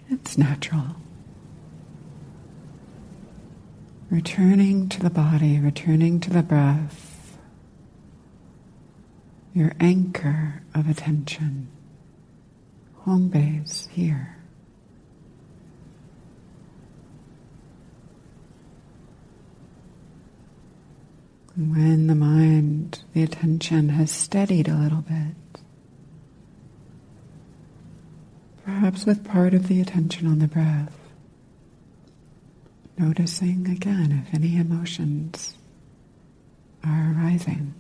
[0.10, 0.98] it's natural.
[4.10, 7.38] Returning to the body, returning to the breath,
[9.54, 11.70] your anchor of attention,
[13.06, 14.35] home base here.
[21.58, 25.62] When the mind, the attention has steadied a little bit,
[28.66, 30.98] perhaps with part of the attention on the breath,
[32.98, 35.56] noticing again if any emotions
[36.84, 37.74] are arising.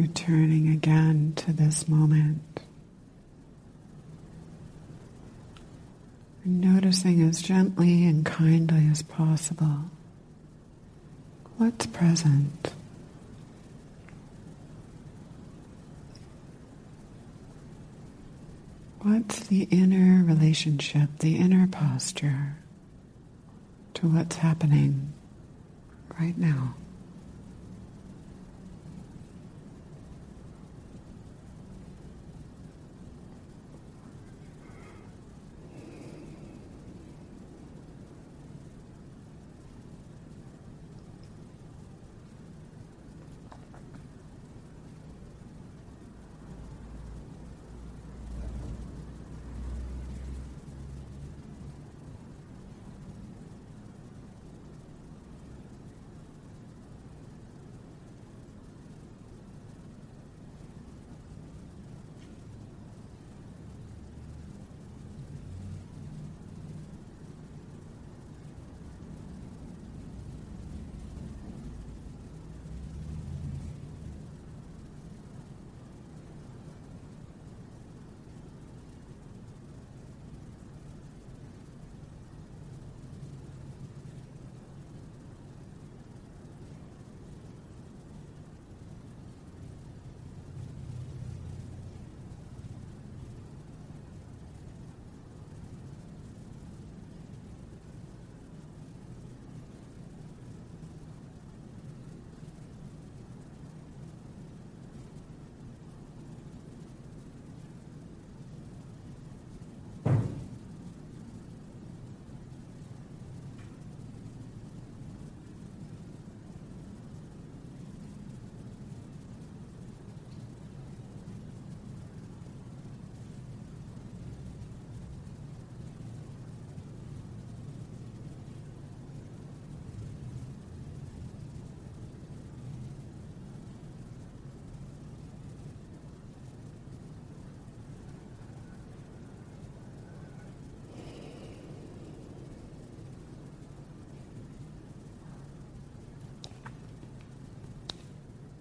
[0.00, 2.60] Returning again to this moment.
[6.42, 9.90] Noticing as gently and kindly as possible
[11.58, 12.72] what's present.
[19.02, 22.56] What's the inner relationship, the inner posture
[23.92, 25.12] to what's happening
[26.18, 26.74] right now?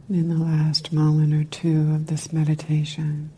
[0.09, 3.29] In the last moment or two of this meditation.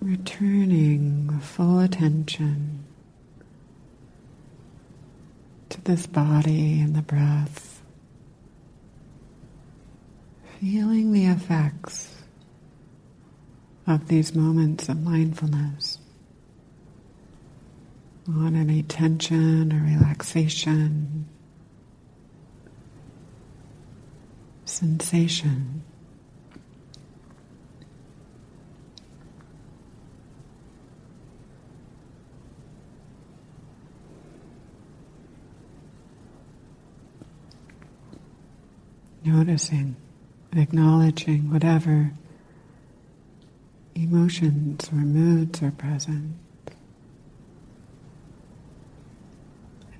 [0.00, 2.84] Returning full attention
[5.68, 7.82] to this body and the breath,
[10.60, 12.14] feeling the effects
[13.86, 15.98] of these moments of mindfulness
[18.28, 21.28] on any tension or relaxation
[24.76, 25.82] sensation.
[39.24, 39.96] Noticing,
[40.54, 42.12] acknowledging whatever
[43.94, 46.34] emotions or moods are present.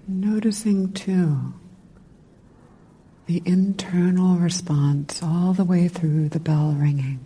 [0.07, 1.55] Noticing too
[3.27, 7.19] the internal response all the way through the bell ringing.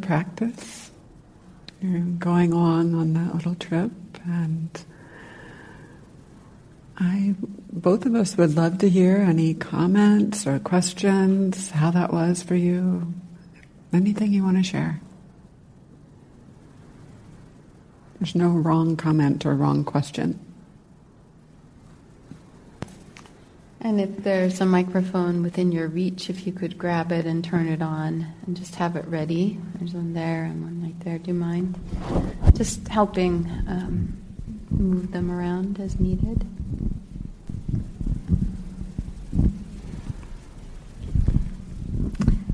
[0.00, 0.90] Practice.
[1.80, 3.92] You're going along on that little trip,
[4.26, 4.84] and
[6.98, 7.34] I,
[7.72, 12.54] both of us would love to hear any comments or questions, how that was for
[12.54, 13.14] you,
[13.92, 15.00] anything you want to share.
[18.18, 20.38] There's no wrong comment or wrong question.
[24.00, 27.82] If there's a microphone within your reach, if you could grab it and turn it
[27.82, 29.58] on and just have it ready.
[29.74, 31.18] There's one there and one right there.
[31.18, 31.78] Do you mind?
[32.54, 34.16] Just helping um,
[34.70, 36.46] move them around as needed.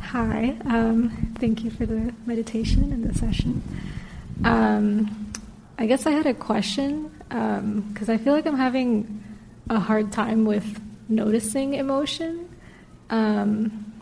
[0.00, 3.62] Hi, um, thank you for the meditation and the session.
[4.42, 5.32] Um,
[5.78, 9.22] I guess I had a question because um, I feel like I'm having
[9.70, 12.48] a hard time with noticing emotion.
[13.10, 13.92] Um,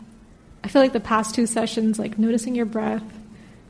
[0.63, 3.03] I feel like the past two sessions, like noticing your breath,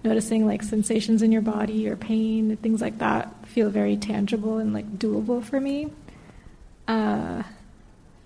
[0.03, 4.73] noticing like sensations in your body or pain, things like that, feel very tangible and
[4.73, 5.91] like doable for me.
[6.87, 7.43] Uh,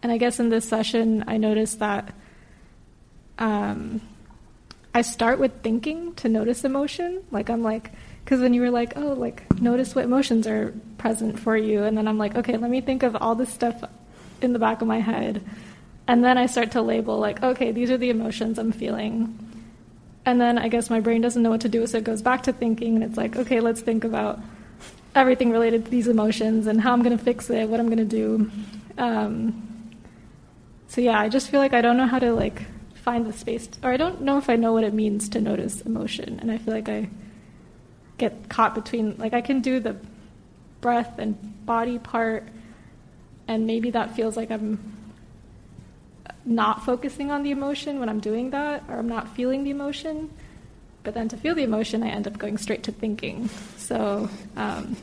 [0.04, 2.14] and I guess in this session, I noticed that
[3.38, 4.02] um,
[4.94, 7.24] I start with thinking to notice emotion.
[7.32, 7.92] Like I'm like,
[8.24, 11.98] because when you were like, oh, like notice what emotions are present for you, and
[11.98, 13.84] then I'm like, okay, let me think of all this stuff
[14.44, 15.42] in the back of my head,
[16.08, 19.38] and then I start to label like, okay, these are the emotions I'm feeling,
[20.26, 22.44] and then I guess my brain doesn't know what to do, so it goes back
[22.44, 24.40] to thinking, and it's like, okay, let's think about
[25.16, 27.98] everything related to these emotions and how I'm going to fix it, what I'm going
[27.98, 28.52] to do.
[28.98, 29.92] Um,
[30.88, 32.62] so yeah, I just feel like I don't know how to like
[32.96, 35.42] find the space, to, or I don't know if I know what it means to
[35.42, 37.10] notice emotion, and I feel like I
[38.18, 39.96] get caught between like I can do the
[40.82, 42.48] breath and body part,
[43.50, 44.78] and maybe that feels like I'm
[46.46, 50.30] not focusing on the emotion when I'm doing that, or I'm not feeling the emotion.
[51.02, 53.50] But then to feel the emotion, I end up going straight to thinking.
[53.78, 54.96] So, um,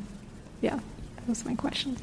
[0.60, 1.96] yeah, that was my question.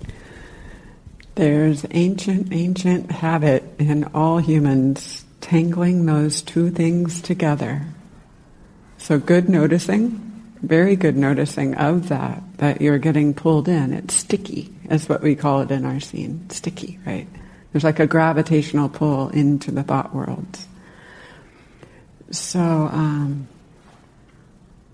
[1.35, 7.83] There's ancient, ancient habit in all humans tangling those two things together.
[8.97, 10.32] So good noticing,
[10.63, 13.93] very good noticing of that, that you're getting pulled in.
[13.93, 16.49] It's sticky, is what we call it in our scene.
[16.49, 17.27] Sticky, right?
[17.71, 20.59] There's like a gravitational pull into the thought world.
[22.31, 23.47] So, um,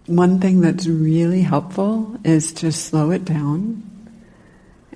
[0.07, 3.83] one thing that's really helpful is to slow it down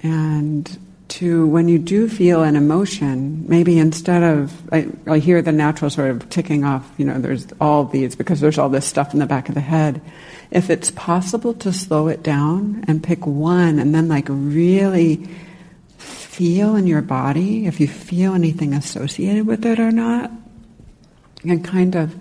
[0.02, 5.52] and to when you do feel an emotion, maybe instead of I, I, hear the
[5.52, 9.14] natural sort of ticking off, you know, there's all these because there's all this stuff
[9.14, 10.02] in the back of the head.
[10.54, 15.28] If it's possible to slow it down and pick one and then like really
[15.98, 20.32] feel in your body if you feel anything associated with it or not,
[21.44, 22.16] and kind of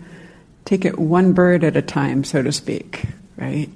[0.64, 3.04] take it one bird at a time, so to speak,
[3.36, 3.68] right?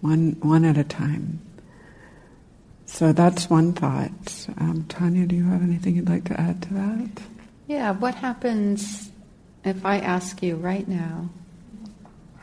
[0.00, 1.40] One one at a time.
[2.86, 4.46] So that's one thought.
[4.58, 7.08] Um, Tanya, do you have anything you'd like to add to that?
[7.66, 9.10] Yeah, what happens
[9.64, 11.28] if I ask you right now,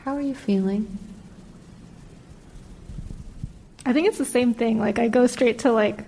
[0.04, 0.98] how are you feeling?
[3.86, 4.78] I think it's the same thing.
[4.78, 6.04] Like, I go straight to, like,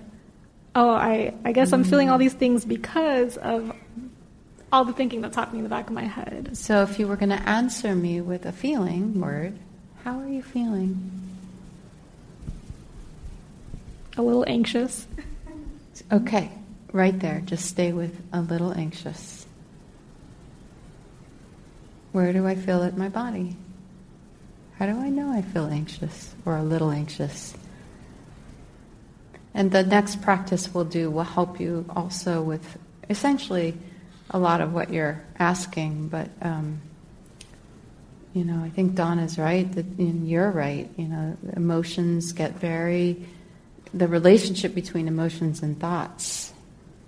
[0.75, 3.71] oh, I, I guess I'm feeling all these things because of
[4.71, 6.57] all the thinking that's happening in the back of my head.
[6.57, 9.57] So, if you were going to answer me with a feeling word,
[10.03, 11.27] how are you feeling?
[14.17, 15.07] a little anxious.
[16.11, 16.51] Okay,
[16.91, 17.41] right there.
[17.45, 19.45] Just stay with a little anxious.
[22.11, 23.55] Where do I feel it in my body?
[24.79, 27.55] How do I know I feel anxious or a little anxious?
[29.57, 32.77] And the next practice we'll do will help you also with
[33.09, 33.75] essentially
[34.29, 36.79] a lot of what you're asking, but um,
[38.35, 39.69] you know, I think Donna's right.
[39.73, 40.87] That and you're right.
[40.95, 43.25] You know, emotions get very
[43.95, 46.53] the relationship between emotions and thoughts,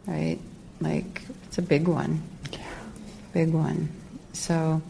[0.08, 0.40] right?
[0.82, 2.24] Like, it's a big one.
[3.32, 3.90] Big one.
[4.34, 4.82] So,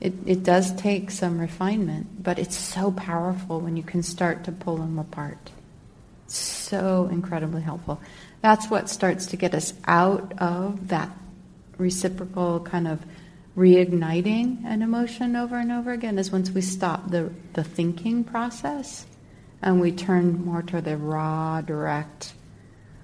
[0.00, 4.52] it, it does take some refinement, but it's so powerful when you can start to
[4.52, 5.50] pull them apart.
[6.32, 8.00] So incredibly helpful.
[8.40, 11.10] That's what starts to get us out of that
[11.78, 13.04] reciprocal kind of
[13.56, 19.04] reigniting an emotion over and over again is once we stop the, the thinking process
[19.60, 22.32] and we turn more to the raw, direct.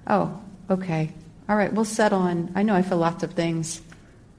[0.07, 1.13] Oh, okay.
[1.47, 2.51] All right, we'll settle on.
[2.55, 3.81] I know I feel lots of things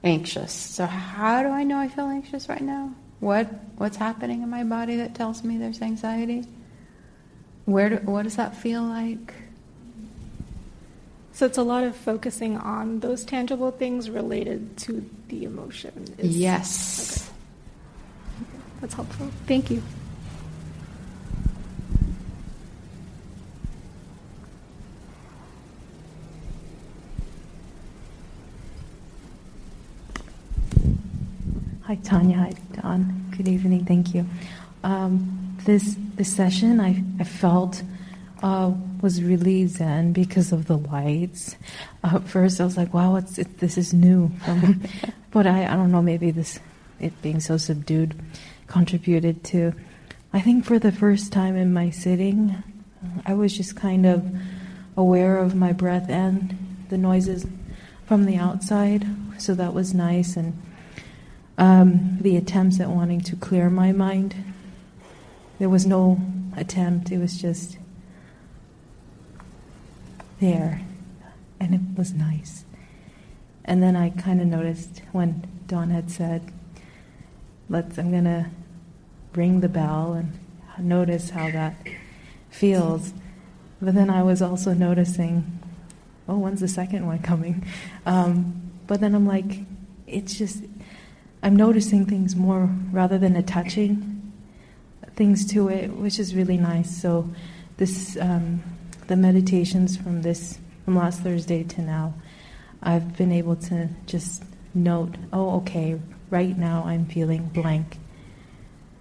[0.03, 0.51] anxious.
[0.51, 2.93] So how do I know I feel anxious right now?
[3.19, 6.45] What what's happening in my body that tells me there's anxiety?
[7.65, 9.33] Where do, what does that feel like?
[11.33, 16.13] So it's a lot of focusing on those tangible things related to the emotion.
[16.17, 17.31] Is, yes.
[18.41, 18.63] Okay.
[18.81, 19.27] That's helpful.
[19.47, 19.81] Thank you.
[31.83, 32.37] Hi, Tanya.
[32.37, 33.33] Hi, Dawn.
[33.35, 33.85] Good evening.
[33.85, 34.25] Thank you.
[34.83, 37.83] Um, this this session I, I felt
[38.43, 41.55] uh, was really zen because of the lights.
[42.03, 44.81] Uh, at first, I was like, "Wow, it's, it, this is new," um,
[45.31, 46.01] but I, I don't know.
[46.01, 46.59] Maybe this
[46.99, 48.19] it being so subdued
[48.67, 49.73] contributed to.
[50.33, 52.63] I think for the first time in my sitting,
[53.25, 54.25] I was just kind of
[54.95, 56.57] aware of my breath and
[56.89, 57.45] the noises
[58.05, 59.05] from the outside,
[59.37, 60.37] so that was nice.
[60.37, 60.61] And
[61.57, 64.35] um, the attempts at wanting to clear my mind,
[65.61, 66.19] there was no
[66.57, 67.77] attempt, it was just
[70.39, 70.81] there,
[71.59, 72.65] and it was nice.
[73.63, 76.51] And then I kind of noticed when Dawn had said,
[77.69, 78.49] "Let's," I'm gonna
[79.35, 80.33] ring the bell and
[80.79, 81.75] notice how that
[82.49, 83.13] feels.
[83.79, 85.59] But then I was also noticing,
[86.27, 87.63] oh, when's the second one coming?
[88.07, 89.59] Um, but then I'm like,
[90.07, 90.63] it's just,
[91.43, 94.20] I'm noticing things more rather than attaching
[95.21, 96.89] things to it, which is really nice.
[96.99, 97.29] So,
[97.77, 98.63] this, um,
[99.05, 102.15] the meditations from this, from last Thursday to now,
[102.81, 104.43] I've been able to just
[104.73, 105.99] note, oh, okay,
[106.31, 107.99] right now I'm feeling blank,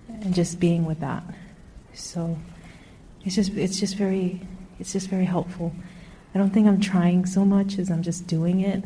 [0.09, 1.23] and just being with that.
[1.95, 2.37] So,
[3.25, 4.43] it's just, it's just very,
[4.79, 5.75] it's just very helpful.
[6.35, 8.85] I don't think I'm trying so much as I'm just doing it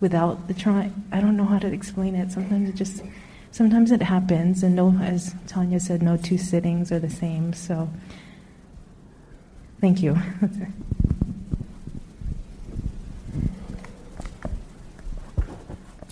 [0.00, 0.92] without the try.
[1.12, 2.30] I don't know how to explain it.
[2.30, 3.02] Sometimes it just,
[3.52, 7.52] sometimes it happens, and no, as Tanya said, no two sittings are the same.
[7.52, 7.90] So,
[9.80, 10.16] thank you.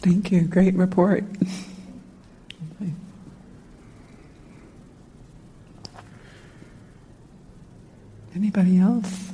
[0.01, 0.43] Thank you.
[0.43, 1.25] Great report.
[8.35, 9.33] Anybody else?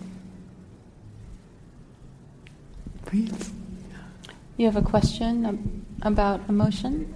[3.05, 3.53] Please.
[4.57, 7.15] You have a question about emotion?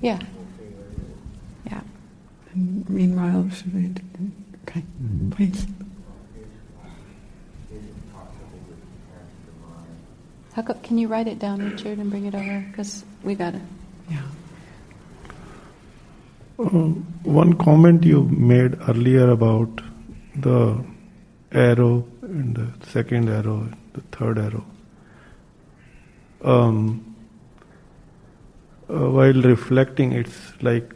[0.00, 0.18] Yeah.
[1.66, 1.80] Yeah.
[2.54, 3.94] And meanwhile, should we?
[4.68, 4.82] Okay,
[5.30, 5.66] please.
[10.52, 12.64] How co- can you write it down, Richard, and bring it over?
[12.68, 13.62] Because we got it.
[14.10, 14.22] Yeah.
[16.58, 19.80] Um, one comment you made earlier about
[20.36, 20.84] the
[21.52, 24.64] arrow and the second arrow, and the third arrow.
[26.44, 27.09] Um,
[28.90, 30.94] uh, while reflecting, it's like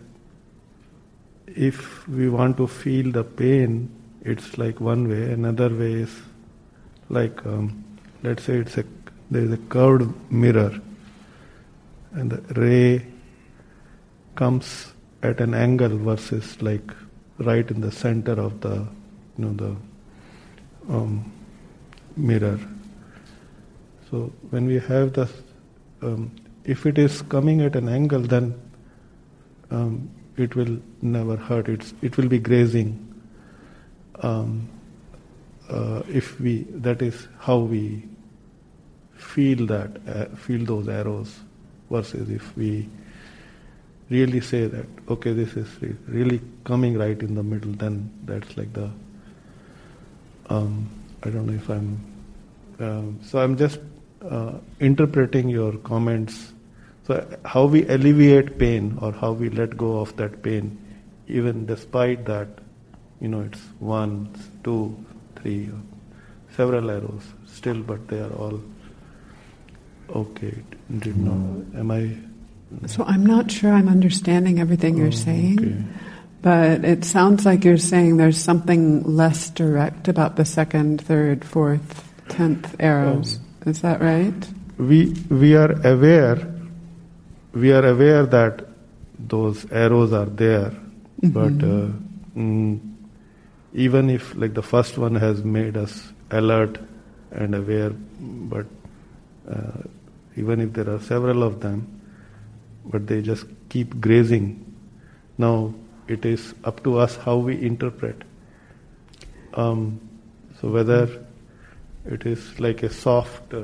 [1.47, 3.89] if we want to feel the pain,
[4.23, 5.31] it's like one way.
[5.33, 6.23] Another way is
[7.09, 7.85] like, um,
[8.23, 8.85] let's say it's a
[9.31, 10.81] there is a curved mirror,
[12.13, 13.07] and the ray
[14.35, 14.93] comes
[15.23, 16.91] at an angle versus like
[17.39, 18.87] right in the center of the
[19.39, 21.33] you know the um,
[22.17, 22.59] mirror.
[24.11, 25.29] So when we have the
[26.03, 26.31] um,
[26.65, 28.61] if it is coming at an angle, then
[29.71, 31.69] um, it will never hurt.
[31.69, 33.01] It's it will be grazing.
[34.21, 34.69] Um,
[35.69, 38.05] uh, if we that is how we
[39.17, 41.41] feel that uh, feel those arrows
[41.91, 42.89] versus if we
[44.11, 45.69] really say that okay this is
[46.07, 48.91] really coming right in the middle then that's like the
[50.51, 50.89] um,
[51.23, 52.05] I don't know if I'm
[52.81, 53.81] um, so I'm just
[54.29, 56.54] uh, interpreting your comments
[57.07, 60.71] so how we alleviate pain or how we let go of that pain
[61.29, 62.49] even despite that
[63.21, 64.15] you know it's one
[64.63, 64.97] two
[65.37, 65.71] three
[66.57, 68.61] several arrows still but they are all
[70.11, 70.55] okay
[70.99, 72.03] did not am I
[72.91, 75.85] So I'm not sure I'm understanding everything you're Oh, saying, okay.
[76.43, 82.03] but it sounds like you're saying there's something less direct about the second, third, fourth,
[82.29, 83.39] tenth arrows.
[83.39, 83.71] Oh.
[83.71, 84.35] Is that right?
[84.77, 86.43] we we are aware
[87.55, 88.67] we are aware that
[89.19, 90.73] those arrows are there
[91.23, 91.89] but uh,
[92.37, 92.81] mm,
[93.73, 96.79] even if like the first one has made us alert
[97.31, 97.91] and aware
[98.55, 98.67] but
[99.49, 99.83] uh,
[100.37, 101.95] even if there are several of them
[102.85, 104.61] but they just keep grazing.
[105.39, 105.75] Now
[106.07, 108.23] it is up to us how we interpret.
[109.55, 110.01] Um,
[110.61, 111.25] so whether
[112.05, 113.63] it is like a soft uh,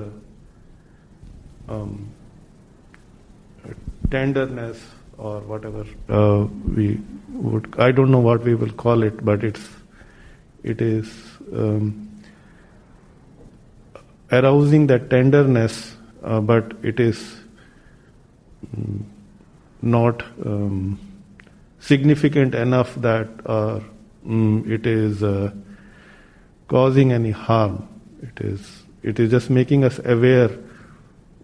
[1.69, 2.11] um,
[4.11, 4.81] tenderness
[5.19, 6.47] or whatever uh,
[6.77, 7.01] we
[7.33, 9.69] would I don't know what we will call it but it's
[10.63, 11.13] it is
[11.53, 12.23] um,
[14.31, 17.37] arousing that tenderness uh, but it is
[18.77, 19.03] mm,
[19.83, 20.99] not um,
[21.81, 23.81] significant enough that uh,
[24.27, 25.51] mm, it is uh,
[26.69, 27.89] causing any harm.
[28.23, 30.51] It is it is just making us aware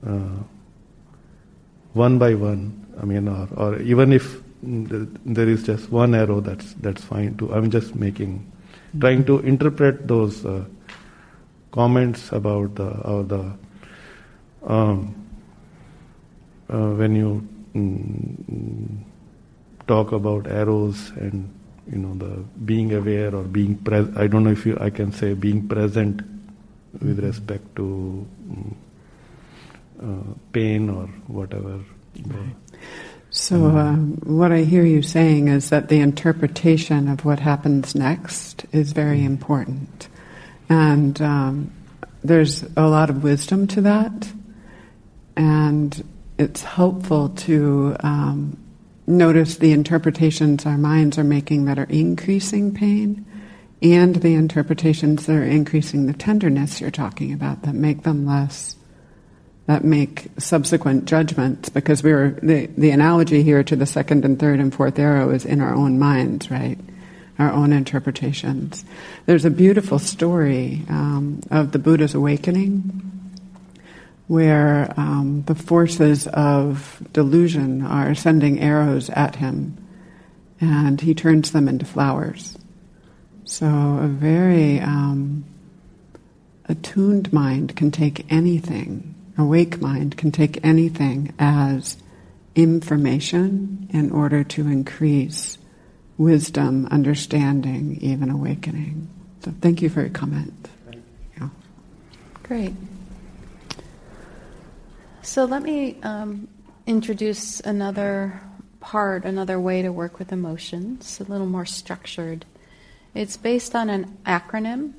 [0.06, 0.36] uh,
[1.97, 2.62] one by one.
[3.01, 7.36] I mean, or, or even if mm, there is just one arrow, that's that's fine
[7.36, 7.53] too.
[7.53, 8.44] I'm just making,
[9.01, 10.64] trying to interpret those uh,
[11.72, 13.53] comments about the or the
[14.66, 15.14] um,
[16.68, 19.05] uh, when you mm,
[19.86, 21.53] talk about arrows and
[21.90, 24.16] you know the being aware or being present.
[24.18, 26.22] I don't know if you, I can say being present
[27.01, 28.76] with respect to um,
[30.03, 31.80] uh, pain or whatever.
[33.30, 38.64] So, uh, what I hear you saying is that the interpretation of what happens next
[38.72, 39.26] is very mm.
[39.26, 40.09] important.
[40.68, 41.72] And um,
[42.24, 44.32] there's a lot of wisdom to that.
[45.36, 46.03] And
[46.38, 48.57] it's helpful to um,
[49.07, 53.24] notice the interpretations our minds are making that are increasing pain
[53.82, 58.75] and the interpretations that are increasing the tenderness you're talking about that make them less
[59.66, 64.38] that make subsequent judgments because we are the, the analogy here to the second and
[64.38, 66.78] third and fourth arrow is in our own minds right
[67.38, 68.84] our own interpretations
[69.26, 73.16] there's a beautiful story um, of the buddha's awakening
[74.28, 79.76] where um, the forces of delusion are sending arrows at him,
[80.60, 82.58] and he turns them into flowers.
[83.44, 85.44] So, a very um,
[86.68, 91.97] attuned mind can take anything, awake mind can take anything as
[92.55, 95.59] information in order to increase
[96.16, 99.09] wisdom, understanding, even awakening.
[99.45, 100.68] So, thank you for your comment.
[101.39, 101.49] Yeah.
[102.43, 102.72] Great.
[105.26, 106.47] So let me um,
[106.87, 108.41] introduce another
[108.78, 112.47] part, another way to work with emotions, a little more structured.
[113.12, 114.93] It's based on an acronym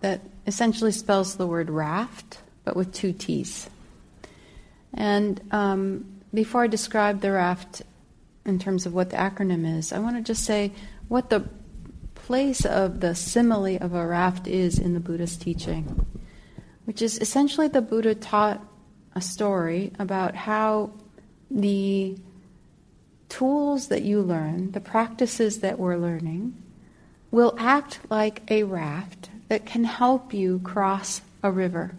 [0.00, 3.66] that essentially spells the word raft, but with two T's.
[4.92, 6.04] And um,
[6.34, 7.80] before I describe the raft
[8.44, 10.72] in terms of what the acronym is, I want to just say
[11.08, 11.48] what the
[12.14, 16.04] place of the simile of a raft is in the Buddha's teaching,
[16.84, 18.62] which is essentially the Buddha taught
[19.14, 20.90] a story about how
[21.50, 22.18] the
[23.30, 26.54] tools that you learn, the practices that we're learning,
[27.30, 31.94] will act like a raft that can help you cross a river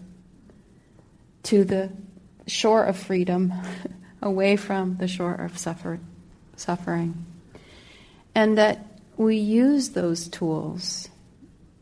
[1.49, 1.91] to the
[2.47, 3.53] shore of freedom,
[4.21, 5.99] away from the shore of suffer-
[6.55, 7.25] suffering.
[8.33, 8.85] And that
[9.17, 11.09] we use those tools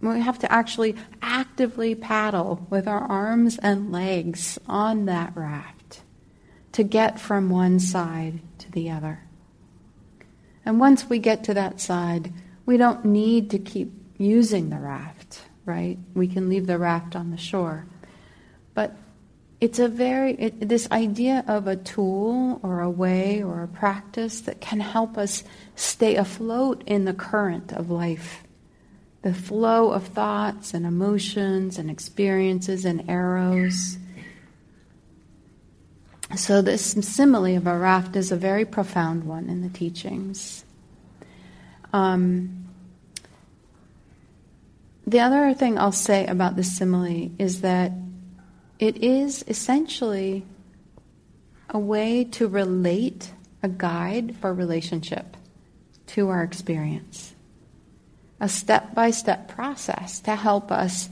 [0.02, 6.02] we have to actually actively paddle with our arms and legs on that raft
[6.74, 9.20] to get from one side to the other.
[10.66, 12.32] And once we get to that side,
[12.66, 15.98] we don't need to keep using the raft, right?
[16.14, 17.88] We can leave the raft on the shore.
[18.74, 18.96] But
[19.60, 24.42] it's a very, it, this idea of a tool or a way or a practice
[24.42, 25.44] that can help us
[25.76, 28.44] stay afloat in the current of life
[29.28, 33.98] the flow of thoughts and emotions and experiences and arrows.
[36.36, 40.64] So, this simile of a raft is a very profound one in the teachings.
[41.92, 42.68] Um,
[45.06, 47.92] the other thing I'll say about this simile is that
[48.80, 50.46] it is essentially
[51.70, 53.32] a way to relate
[53.64, 55.36] a guide for relationship
[56.06, 57.34] to our experience
[58.40, 61.10] a step by step process to help us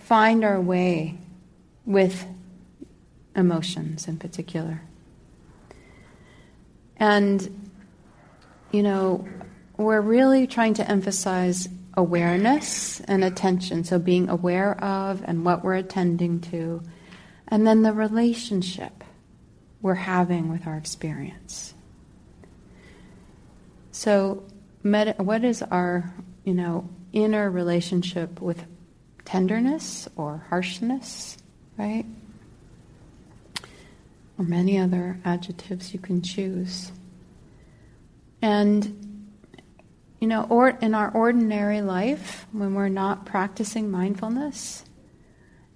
[0.00, 1.16] find our way
[1.84, 2.26] with
[3.36, 4.82] emotions in particular.
[6.96, 7.70] And,
[8.72, 9.28] you know,
[9.76, 11.68] we're really trying to emphasize
[11.98, 13.82] awareness and attention.
[13.82, 16.80] So, being aware of and what we're attending to,
[17.48, 19.02] and then the relationship
[19.82, 21.74] we're having with our experience.
[23.90, 24.44] So,
[24.84, 28.64] med- what is our, you know, inner relationship with
[29.24, 31.36] tenderness or harshness,
[31.76, 32.06] right?
[34.38, 36.92] Or many other adjectives you can choose.
[38.40, 39.07] And,
[40.20, 44.84] you know, or in our ordinary life, when we're not practicing mindfulness,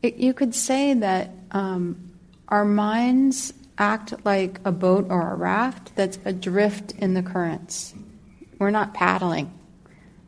[0.03, 2.13] it, you could say that um,
[2.49, 7.95] our minds act like a boat or a raft that's adrift in the currents.
[8.59, 9.53] We're not paddling.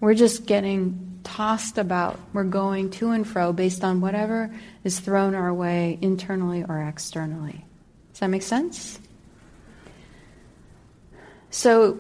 [0.01, 2.19] We're just getting tossed about.
[2.33, 4.55] We're going to and fro based on whatever
[4.85, 7.65] is thrown our way internally or externally.
[8.13, 9.01] Does that make sense?
[11.51, 11.99] So,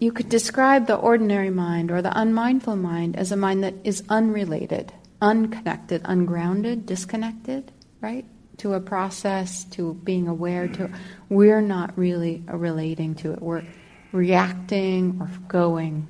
[0.00, 4.02] you could describe the ordinary mind or the unmindful mind as a mind that is
[4.08, 7.70] unrelated, unconnected, ungrounded, disconnected,
[8.00, 8.24] right?
[8.58, 10.90] To a process, to being aware to
[11.28, 13.42] we're not really relating to it.
[13.42, 13.64] We're
[14.10, 16.08] reacting or going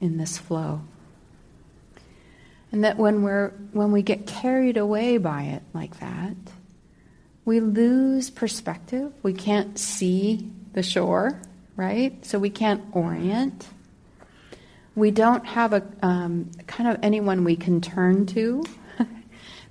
[0.00, 0.82] in this flow.
[2.72, 6.36] And that when we're when we get carried away by it like that,
[7.46, 9.12] we lose perspective.
[9.22, 11.40] We can't see the shore,
[11.76, 12.24] right?
[12.24, 13.68] So we can't orient.
[14.94, 18.64] We don't have a um, kind of anyone we can turn to.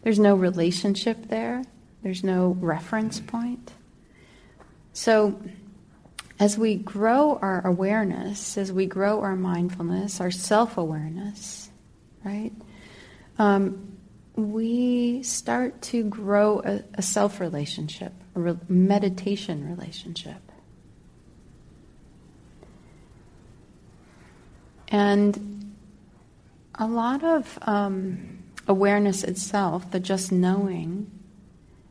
[0.04, 1.64] There's no relationship there.
[2.02, 3.72] There's no reference point.
[4.92, 5.42] So,
[6.40, 11.70] as we grow our awareness, as we grow our mindfulness, our self awareness,
[12.26, 12.52] right,
[13.40, 13.98] um,
[14.36, 20.52] we start to grow a, a self relationship, a re- meditation relationship.
[24.94, 25.74] And
[26.76, 31.10] a lot of um, awareness itself, the just knowing,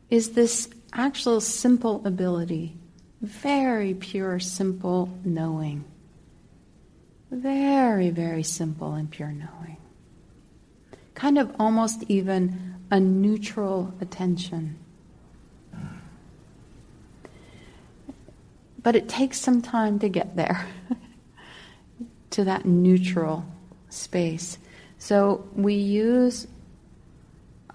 [0.09, 2.77] is this actual simple ability,
[3.21, 5.83] very pure, simple knowing.
[7.29, 9.77] Very, very simple and pure knowing.
[11.13, 14.77] Kind of almost even a neutral attention.
[18.81, 20.65] But it takes some time to get there.
[22.33, 23.45] to that neutral
[23.89, 24.57] space.
[24.97, 26.47] So we use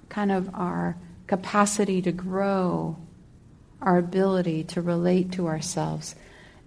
[0.09, 0.97] kind of our
[1.27, 2.97] capacity to grow,
[3.81, 6.17] our ability to relate to ourselves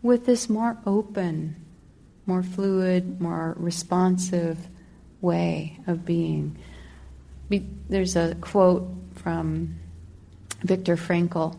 [0.01, 1.55] with this more open,
[2.25, 4.57] more fluid, more responsive
[5.19, 6.57] way of being.
[7.49, 9.75] Be- there's a quote from
[10.63, 11.57] Viktor Frankl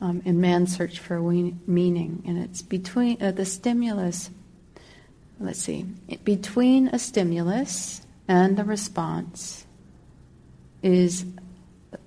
[0.00, 4.30] um, in Man's Search for we- Meaning, and it's between uh, the stimulus
[5.40, 5.86] let's see,
[6.22, 9.64] between a stimulus and the response
[10.82, 11.24] is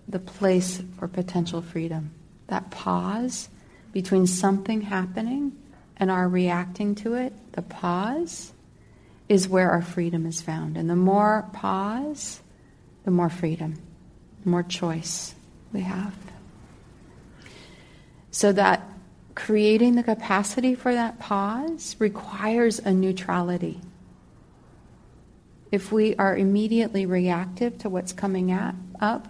[0.08, 2.12] the place for potential freedom.
[2.48, 3.50] That pause
[3.92, 5.52] between something happening
[5.98, 8.54] and our reacting to it, the pause,
[9.30, 10.78] is where our freedom is found.
[10.78, 12.42] And the more pause,
[13.04, 13.76] the more freedom,
[14.44, 15.34] the more choice
[15.72, 16.16] we have.
[18.32, 18.88] So that
[19.36, 23.80] creating the capacity for that pause requires a neutrality.
[25.72, 29.28] If we are immediately reactive to what's coming at, up,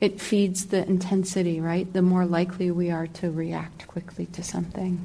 [0.00, 1.92] it feeds the intensity, right?
[1.92, 5.04] The more likely we are to react quickly to something.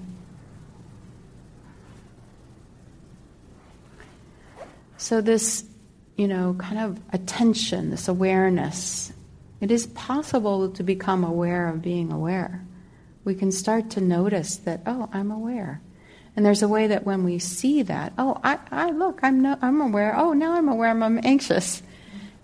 [4.97, 5.65] So, this,
[6.15, 9.11] you know, kind of attention, this awareness,
[9.59, 12.63] it is possible to become aware of being aware
[13.23, 15.81] we can start to notice that, oh, I'm aware.
[16.35, 19.57] And there's a way that when we see that, oh, I, I look, I'm, no,
[19.61, 20.15] I'm aware.
[20.17, 21.83] Oh, now I'm aware I'm anxious.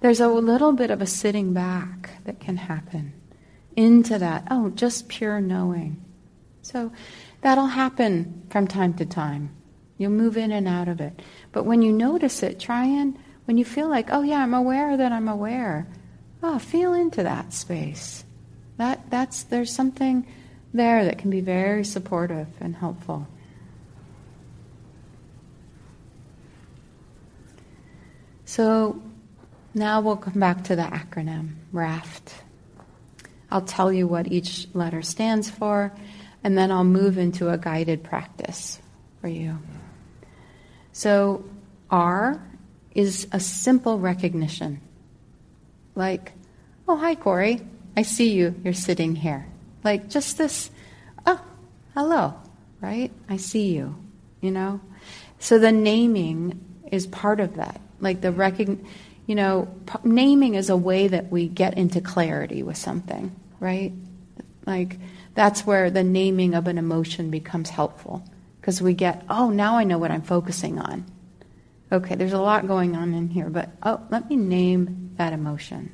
[0.01, 3.13] There's a little bit of a sitting back that can happen
[3.75, 4.47] into that.
[4.51, 6.03] Oh, just pure knowing.
[6.61, 6.91] So
[7.41, 9.55] that'll happen from time to time.
[9.97, 11.21] You'll move in and out of it.
[11.51, 14.95] But when you notice it, try and, when you feel like, oh, yeah, I'm aware
[14.95, 15.87] that I'm aware,
[16.43, 18.23] oh, feel into that space.
[18.77, 20.25] That, that's, there's something
[20.73, 23.27] there that can be very supportive and helpful.
[28.45, 29.01] So
[29.73, 32.33] now we'll come back to the acronym RAFT.
[33.51, 35.91] I'll tell you what each letter stands for,
[36.43, 38.79] and then I'll move into a guided practice
[39.21, 39.59] for you.
[40.91, 41.45] So,
[41.89, 42.41] R
[42.93, 44.81] is a simple recognition.
[45.95, 46.33] Like,
[46.87, 47.61] oh, hi, Corey.
[47.95, 48.55] I see you.
[48.63, 49.47] You're sitting here.
[49.83, 50.69] Like just this,
[51.25, 51.41] oh,
[51.93, 52.33] hello,
[52.81, 53.11] right?
[53.27, 53.95] I see you,
[54.41, 54.81] you know?
[55.39, 56.59] So the naming
[56.91, 57.79] is part of that.
[57.99, 58.85] Like the recogn,
[59.25, 63.93] you know, p- naming is a way that we get into clarity with something, right?
[64.65, 64.97] Like
[65.35, 68.23] that's where the naming of an emotion becomes helpful
[68.59, 71.05] because we get, oh, now I know what I'm focusing on.
[71.91, 75.91] Okay, there's a lot going on in here, but oh, let me name that emotion.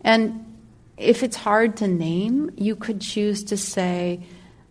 [0.00, 0.55] And
[0.96, 4.20] if it's hard to name, you could choose to say,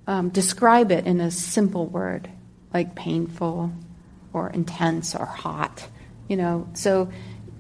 [0.07, 2.30] um, describe it in a simple word,
[2.73, 3.72] like painful
[4.34, 5.88] or intense or hot,
[6.27, 6.68] you know.
[6.73, 7.11] So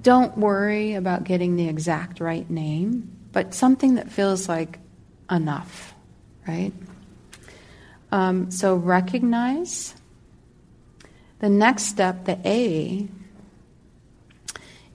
[0.01, 4.79] don't worry about getting the exact right name, but something that feels like
[5.29, 5.93] enough,
[6.47, 6.73] right?
[8.11, 9.95] Um, so recognize.
[11.39, 13.07] The next step, the A,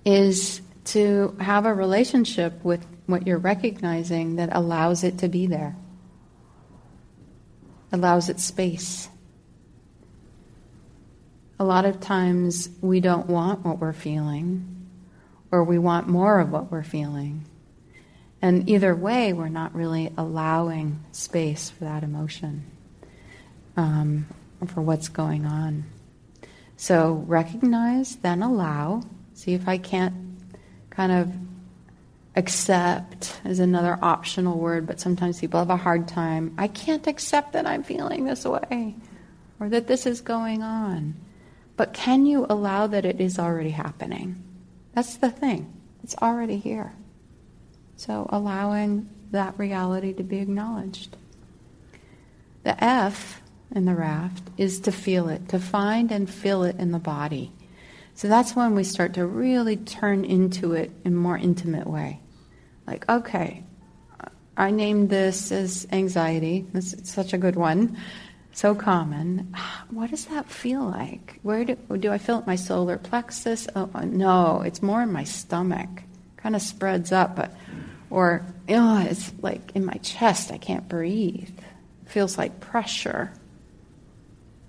[0.04, 5.76] is to have a relationship with what you're recognizing that allows it to be there,
[7.92, 9.08] allows it space.
[11.58, 14.86] A lot of times we don't want what we're feeling,
[15.50, 17.44] or we want more of what we're feeling.
[18.40, 22.64] And either way, we're not really allowing space for that emotion,
[23.76, 24.26] um,
[24.68, 25.84] for what's going on.
[26.76, 29.02] So recognize, then allow.
[29.34, 30.14] See if I can't
[30.88, 31.30] kind of
[32.36, 36.54] accept is another optional word, but sometimes people have a hard time.
[36.58, 38.94] I can't accept that I'm feeling this way.
[39.60, 41.14] or that this is going on.
[41.76, 44.42] But can you allow that it is already happening?
[44.94, 45.72] That's the thing.
[46.02, 46.92] It's already here.
[47.96, 51.16] So allowing that reality to be acknowledged.
[52.64, 53.42] The F
[53.74, 57.52] in the raft is to feel it, to find and feel it in the body.
[58.20, 62.20] So that's when we start to really turn into it in a more intimate way.
[62.86, 63.64] Like, okay,
[64.58, 66.66] I named this as anxiety.
[66.74, 67.96] This is such a good one,
[68.52, 69.54] so common.
[69.88, 71.40] What does that feel like?
[71.42, 72.46] Where do, do I feel it?
[72.46, 73.66] My solar plexus?
[73.74, 75.88] Oh, no, it's more in my stomach.
[76.36, 77.54] Kind of spreads up, but
[78.10, 80.52] or oh, it's like in my chest.
[80.52, 81.58] I can't breathe.
[82.04, 83.32] Feels like pressure.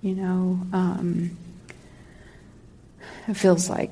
[0.00, 1.36] You know, um,
[3.28, 3.90] it feels like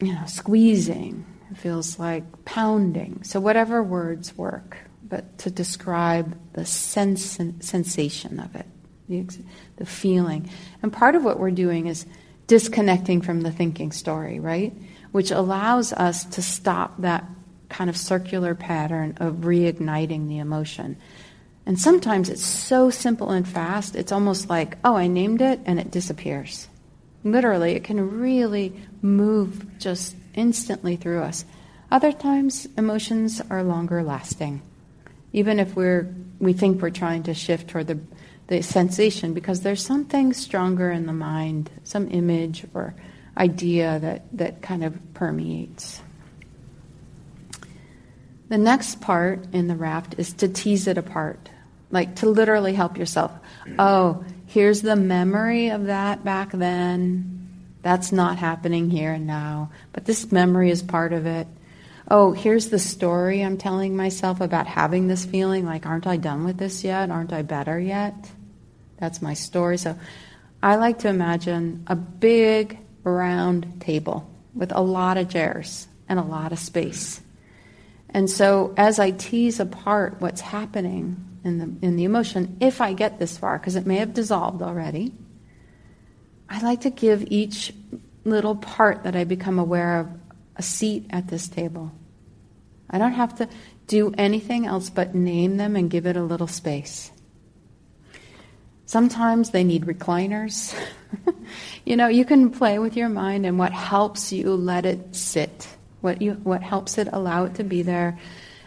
[0.00, 1.26] you know squeezing.
[1.50, 3.22] It feels like pounding.
[3.24, 8.66] So whatever words work, but to describe the sense sensation of it,
[9.08, 9.26] the,
[9.76, 10.48] the feeling.
[10.82, 12.06] And part of what we're doing is
[12.46, 14.72] disconnecting from the thinking story, right?
[15.12, 17.24] Which allows us to stop that
[17.68, 20.96] kind of circular pattern of reigniting the emotion.
[21.64, 25.78] And sometimes it's so simple and fast, it's almost like, oh, I named it and
[25.78, 26.68] it disappears.
[27.24, 31.44] Literally, it can really move just instantly through us.
[31.90, 34.62] Other times, emotions are longer lasting.
[35.32, 37.98] Even if we're, we think we're trying to shift toward the,
[38.48, 42.94] the sensation, because there's something stronger in the mind, some image or
[43.36, 46.00] idea that, that kind of permeates.
[48.48, 51.48] The next part in the raft is to tease it apart,
[51.90, 53.32] like to literally help yourself.
[53.78, 57.48] Oh, here's the memory of that back then.
[57.80, 61.46] That's not happening here and now, but this memory is part of it.
[62.10, 66.44] Oh, here's the story I'm telling myself about having this feeling like, aren't I done
[66.44, 67.10] with this yet?
[67.10, 68.14] Aren't I better yet?
[68.98, 69.78] That's my story.
[69.78, 69.98] So
[70.62, 76.22] I like to imagine a big round table with a lot of chairs and a
[76.22, 77.22] lot of space.
[78.10, 82.92] And so as I tease apart what's happening in the, in the emotion, if I
[82.92, 85.12] get this far, because it may have dissolved already,
[86.48, 87.72] I like to give each
[88.24, 90.08] little part that I become aware of
[90.56, 91.92] a seat at this table.
[92.90, 93.48] I don't have to
[93.86, 97.10] do anything else but name them and give it a little space.
[98.86, 100.78] Sometimes they need recliners.
[101.86, 105.66] you know, you can play with your mind and what helps you let it sit
[106.02, 108.18] what you what helps it allow it to be there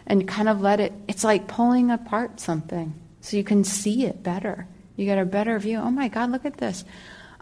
[0.06, 4.22] and kind of let it it's like pulling apart something so you can see it
[4.22, 4.66] better.
[4.94, 5.78] You get a better view.
[5.78, 6.84] Oh my god look at this.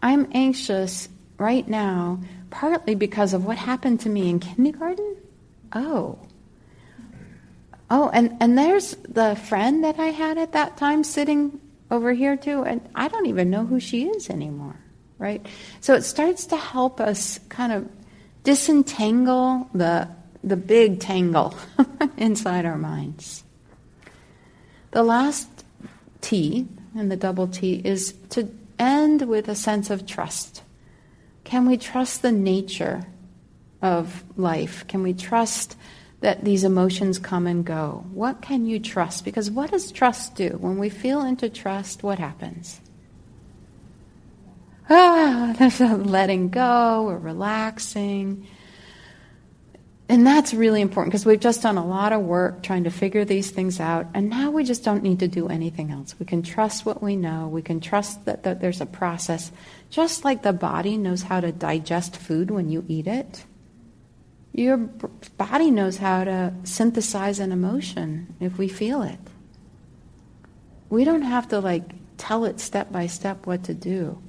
[0.03, 1.09] I'm anxious
[1.39, 2.21] right now
[2.51, 5.17] partly because of what happened to me in kindergarten?
[5.73, 6.19] Oh.
[7.91, 11.61] Oh and and there's the friend that i had at that time sitting
[11.91, 14.77] over here too and i don't even know who she is anymore
[15.19, 15.45] right?
[15.81, 17.89] So it starts to help us kind of
[18.43, 20.09] disentangle the,
[20.47, 21.55] the big tangle
[22.17, 23.45] inside our minds.
[24.91, 25.49] The last
[26.21, 28.49] T and the double T is to
[28.79, 30.63] end with a sense of trust.
[31.45, 33.07] Can we trust the nature
[33.83, 34.87] of life?
[34.87, 35.77] Can we trust
[36.21, 38.05] that these emotions come and go?
[38.13, 39.25] What can you trust?
[39.25, 40.57] Because what does trust do?
[40.61, 42.81] When we feel into trust, what happens?
[44.91, 48.47] ah, there's a letting go or relaxing.
[50.07, 53.25] And that's really important because we've just done a lot of work trying to figure
[53.25, 56.15] these things out, and now we just don't need to do anything else.
[56.19, 57.49] We can trust what we know.
[57.49, 59.51] We can trust that, that there's a process.
[59.89, 63.45] Just like the body knows how to digest food when you eat it,
[64.53, 69.19] your body knows how to synthesize an emotion if we feel it.
[70.91, 74.23] We don't have to like tell it step by step what to do.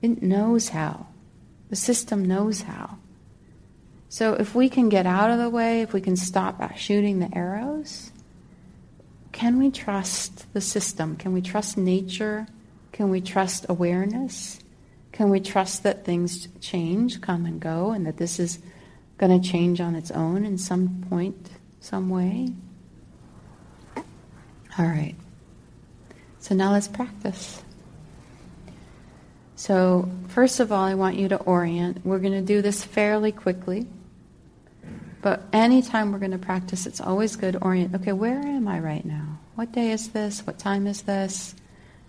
[0.00, 1.08] It knows how.
[1.68, 2.98] The system knows how.
[4.08, 7.34] So if we can get out of the way, if we can stop shooting the
[7.36, 8.10] arrows,
[9.32, 11.16] can we trust the system?
[11.16, 12.46] Can we trust nature?
[12.92, 14.60] Can we trust awareness?
[15.12, 18.58] Can we trust that things change, come and go, and that this is
[19.18, 22.52] going to change on its own in some point, some way?
[24.78, 25.16] All right.
[26.38, 27.62] So now let's practice.
[29.56, 32.06] So, first of all, I want you to orient.
[32.06, 33.88] We're going to do this fairly quickly.
[35.20, 37.94] But anytime we're going to practice, it's always good to orient.
[37.94, 39.38] Okay, where am I right now?
[39.56, 40.46] What day is this?
[40.46, 41.54] What time is this?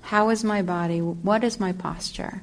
[0.02, 1.02] How is my body?
[1.02, 2.42] What is my posture?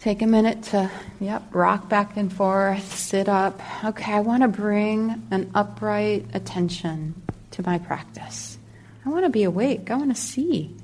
[0.00, 3.60] Take a minute to, yep, rock back and forth, sit up.
[3.84, 7.20] Okay, I want to bring an upright attention
[7.52, 8.58] to my practice.
[9.04, 9.90] I want to be awake.
[9.90, 10.76] I want to see.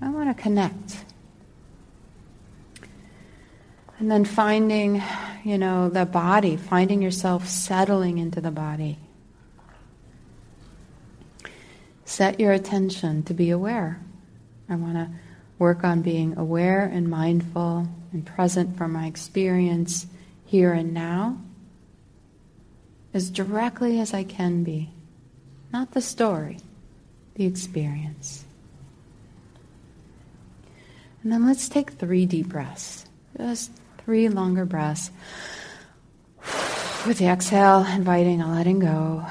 [0.00, 1.04] I want to connect.
[4.04, 5.02] And then finding,
[5.44, 8.98] you know, the body, finding yourself settling into the body.
[12.04, 14.02] Set your attention to be aware.
[14.68, 15.08] I want to
[15.58, 20.06] work on being aware and mindful and present for my experience
[20.44, 21.38] here and now
[23.14, 24.90] as directly as I can be.
[25.72, 26.58] Not the story,
[27.36, 28.44] the experience.
[31.22, 33.06] And then let's take three deep breaths.
[33.38, 33.70] Just
[34.04, 35.10] three longer breaths.
[37.06, 39.26] With the exhale, inviting a letting go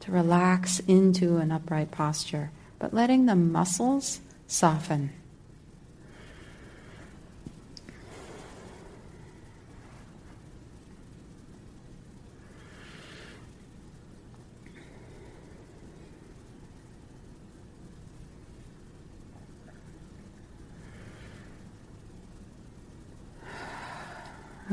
[0.00, 5.10] to relax into an upright posture, but letting the muscles soften.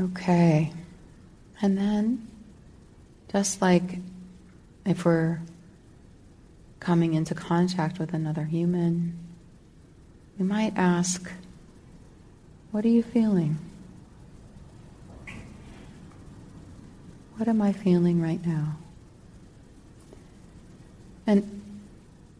[0.00, 0.72] Okay.
[1.60, 2.26] And then,
[3.30, 3.98] just like
[4.86, 5.40] if we're
[6.80, 9.18] coming into contact with another human,
[10.38, 11.30] we might ask,
[12.70, 13.58] What are you feeling?
[17.36, 18.76] What am I feeling right now?
[21.26, 21.60] And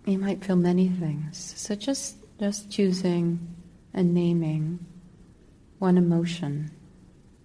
[0.06, 1.54] you might feel many things.
[1.56, 3.46] So just just choosing
[3.94, 4.84] and naming
[5.78, 6.70] one emotion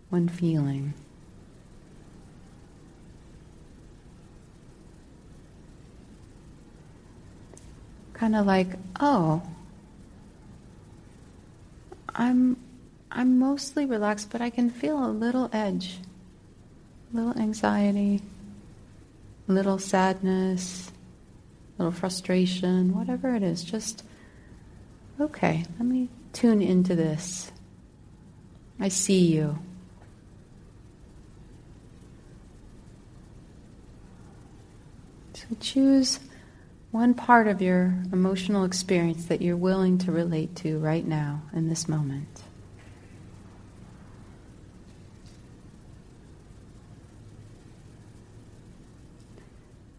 [0.10, 0.94] one feeling.
[8.14, 8.70] Kind of like,
[9.00, 9.42] oh,
[12.16, 12.58] I'm
[13.12, 15.98] I'm mostly relaxed, but I can feel a little edge,
[17.14, 18.22] a little anxiety,
[19.48, 20.92] a little sadness,
[21.78, 23.64] a little frustration, whatever it is.
[23.64, 24.04] Just
[25.20, 27.52] okay, let me tune into this.
[28.80, 29.60] I see you.
[35.38, 36.20] So choose
[36.90, 41.70] one part of your emotional experience that you're willing to relate to right now in
[41.70, 42.42] this moment.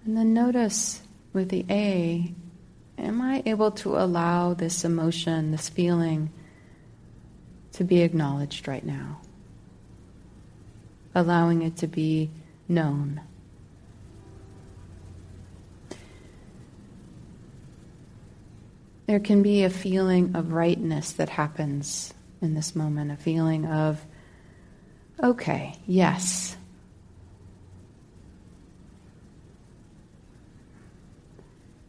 [0.05, 1.03] And then notice
[1.33, 2.35] with the A,
[2.99, 6.31] am I able to allow this emotion, this feeling,
[7.75, 9.21] to be acknowledged right now?
[11.15, 12.29] Allowing it to be
[12.67, 13.21] known.
[19.09, 22.13] There can be a feeling of rightness that happens
[22.43, 24.05] in this moment, a feeling of,
[25.23, 26.55] okay, yes.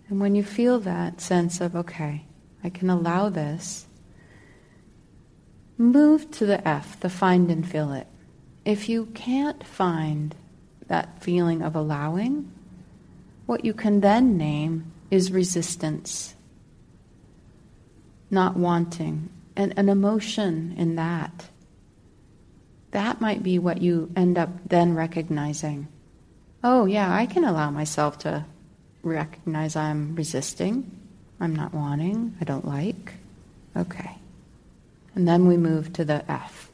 [0.07, 2.23] And when you feel that sense of, okay,
[2.63, 3.85] I can allow this,
[5.77, 8.07] move to the F, the find and feel it.
[8.63, 10.33] If you can't find
[10.87, 12.49] that feeling of allowing,
[13.45, 16.33] what you can then name is resistance
[18.31, 21.49] not wanting, and an emotion in that.
[22.91, 25.87] That might be what you end up then recognizing.
[26.63, 28.45] Oh, yeah, I can allow myself to
[29.03, 30.89] recognize I'm resisting,
[31.39, 33.13] I'm not wanting, I don't like.
[33.75, 34.17] Okay.
[35.15, 36.69] And then we move to the F.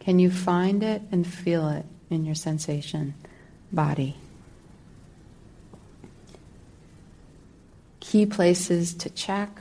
[0.00, 3.14] Can you find it and feel it in your sensation
[3.72, 4.16] body?
[8.00, 9.60] Key places to check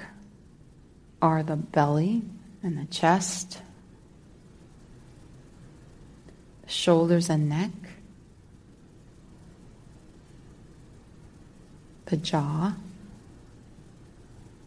[1.22, 2.22] are the belly
[2.64, 3.62] and the chest,
[6.68, 7.72] shoulders and neck,
[12.06, 12.74] the jaw,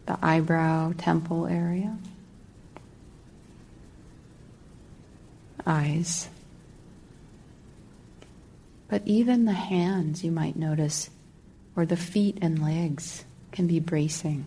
[0.05, 1.97] the eyebrow, temple area,
[5.65, 6.29] eyes.
[8.87, 11.09] But even the hands, you might notice,
[11.75, 14.45] or the feet and legs can be bracing.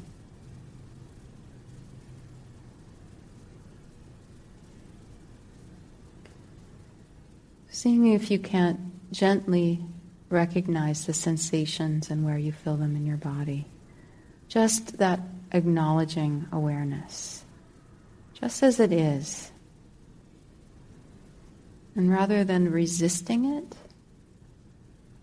[7.76, 8.80] Seeing if you can't
[9.12, 9.84] gently
[10.30, 13.66] recognize the sensations and where you feel them in your body.
[14.48, 15.20] Just that
[15.52, 17.44] acknowledging awareness,
[18.32, 19.52] just as it is.
[21.94, 23.76] And rather than resisting it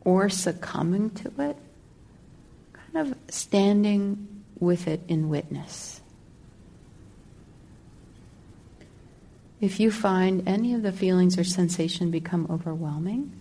[0.02, 1.58] or succumbing to it,
[2.74, 5.93] kind of standing with it in witness.
[9.64, 13.31] If you find any of the feelings or sensation become overwhelming,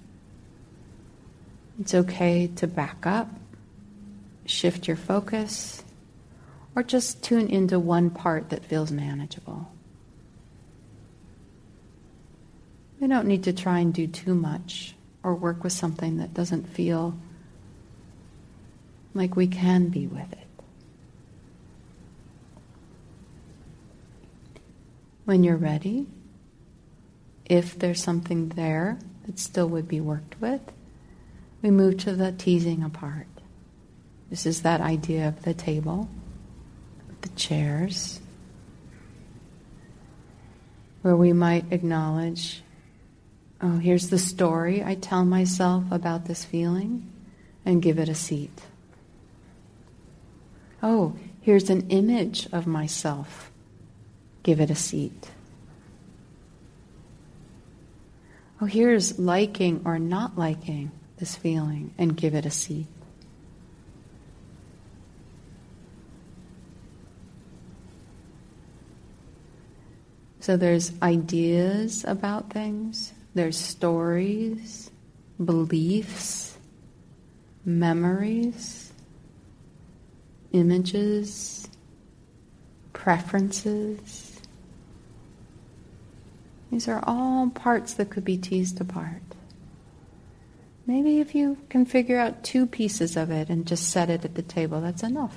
[1.81, 3.29] it's okay to back up,
[4.47, 5.83] shift your focus,
[6.77, 9.69] or just tune into one part that feels manageable.
[13.01, 14.95] We don't need to try and do too much
[15.25, 17.19] or work with something that doesn't feel
[19.13, 20.42] like we can be with it.
[25.25, 26.07] When you're ready,
[27.45, 30.61] if there's something there that still would be worked with,
[31.63, 33.29] we move to the teasing apart.
[34.31, 36.09] This is that idea of the table,
[37.21, 38.21] the chairs,
[41.03, 42.63] where we might acknowledge
[43.63, 47.09] oh, here's the story I tell myself about this feeling,
[47.65, 48.63] and give it a seat.
[50.83, 53.52] Oh, here's an image of myself,
[54.43, 55.31] give it a seat.
[58.61, 60.93] Oh, here's liking or not liking
[61.23, 62.89] this feeling, and give it a seat.
[70.41, 74.91] So there's ideas about things, there's stories,
[75.45, 76.59] beliefs,
[77.65, 78.93] memories,
[80.51, 81.69] images,
[82.93, 84.22] preferences.
[86.73, 89.21] These are all parts that could be teased apart.
[90.87, 94.37] Maybe if you can figure out two pieces of it and just set it at
[94.37, 95.37] the table, that's enough.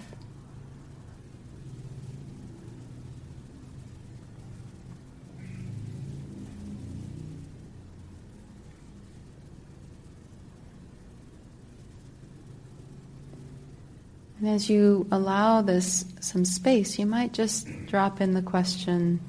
[14.40, 19.20] And as you allow this some space, you might just drop in the question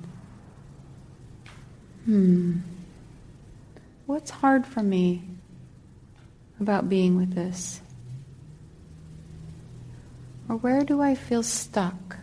[2.07, 2.59] hmm,
[4.07, 5.25] what's hard for me
[6.61, 7.81] about being with this?
[10.49, 12.17] Or where do I feel stuck?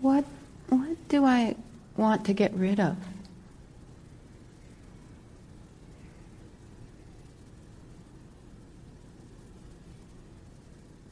[0.00, 0.24] What,
[0.70, 1.54] what do I
[1.96, 2.96] want to get rid of?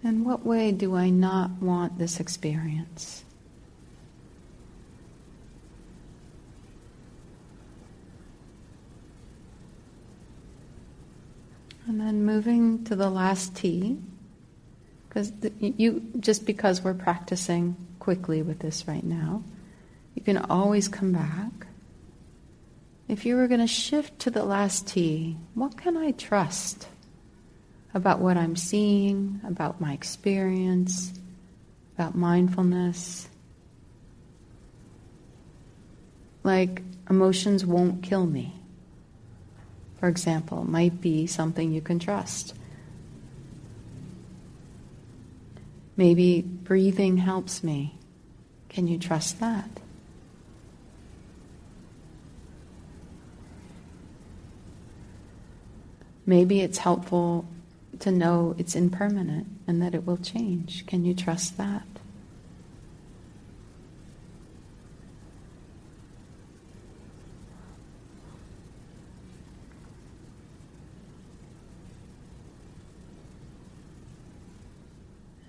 [0.02, 3.22] In what way do I not want this experience?
[11.86, 13.98] And then moving to the last T,
[15.09, 19.43] because you just because we're practicing quickly with this right now,
[20.14, 21.66] you can always come back.
[23.09, 26.86] If you were going to shift to the last T, what can I trust?
[27.95, 31.12] About what I'm seeing, about my experience,
[31.97, 33.29] about mindfulness.
[36.43, 38.55] Like emotions won't kill me,
[39.99, 42.55] for example, might be something you can trust.
[45.97, 47.99] Maybe breathing helps me.
[48.71, 49.69] Can you trust that?
[56.25, 57.45] Maybe it's helpful
[58.01, 60.86] to know it's impermanent and that it will change.
[60.86, 61.86] Can you trust that?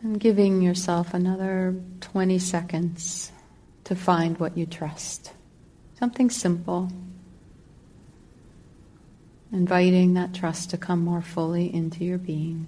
[0.04, 3.32] And giving yourself another 20 seconds
[3.84, 5.32] to find what you trust.
[6.00, 6.90] Something simple
[9.52, 12.68] inviting that trust to come more fully into your being.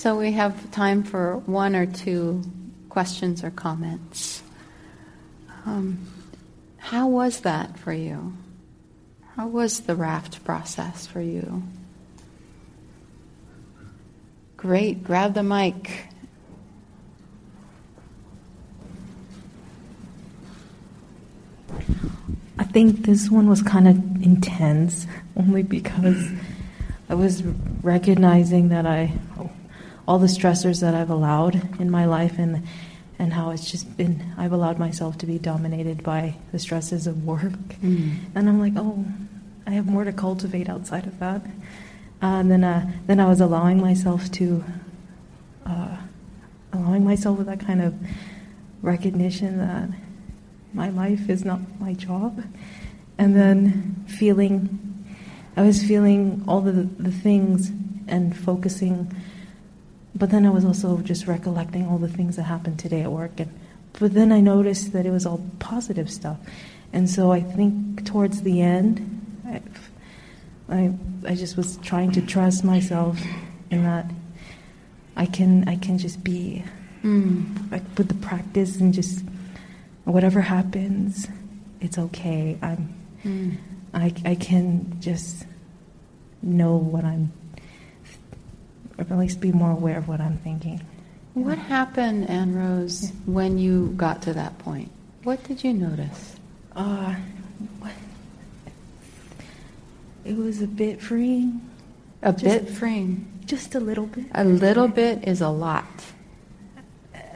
[0.00, 2.42] So we have time for one or two
[2.88, 4.42] questions or comments.
[5.66, 6.08] Um,
[6.78, 8.32] how was that for you?
[9.36, 11.64] How was the raft process for you?
[14.56, 16.06] Great, grab the mic.
[22.58, 25.06] I think this one was kind of intense
[25.36, 26.26] only because
[27.10, 27.42] I was
[27.82, 29.12] recognizing that I
[30.10, 32.66] all the stressors that I've allowed in my life and
[33.20, 37.26] and how it's just been, I've allowed myself to be dominated by the stresses of
[37.26, 37.52] work.
[37.82, 38.16] Mm.
[38.34, 39.04] And I'm like, oh,
[39.66, 41.42] I have more to cultivate outside of that.
[42.22, 44.64] Uh, and then, uh, then I was allowing myself to,
[45.66, 45.98] uh,
[46.72, 47.94] allowing myself with that kind of
[48.80, 49.90] recognition that
[50.72, 52.42] my life is not my job.
[53.18, 55.04] And then feeling,
[55.58, 57.70] I was feeling all the, the things
[58.08, 59.14] and focusing,
[60.14, 63.38] but then I was also just recollecting all the things that happened today at work.
[63.38, 63.52] And,
[63.98, 66.38] but then I noticed that it was all positive stuff.
[66.92, 69.62] And so I think towards the end, I,
[70.68, 70.92] I,
[71.26, 73.20] I just was trying to trust myself
[73.70, 74.06] in that
[75.16, 76.64] I can, I can just be
[77.02, 77.72] Mm.
[77.72, 79.24] like with the practice and just
[80.04, 81.26] whatever happens,
[81.80, 82.58] it's okay.
[82.60, 83.56] I'm, Mm.
[83.94, 85.46] I, I can just
[86.42, 87.32] know what I'm,
[89.00, 90.80] or at least be more aware of what I'm thinking.
[91.34, 94.90] What happened, Anne Rose, when you got to that point?
[95.24, 96.36] What did you notice?
[96.74, 97.14] Uh,
[100.24, 101.60] it was a bit freeing,
[102.22, 103.26] A Just- bit freeing.
[103.46, 104.26] just a little bit.
[104.34, 105.86] A little bit is a lot.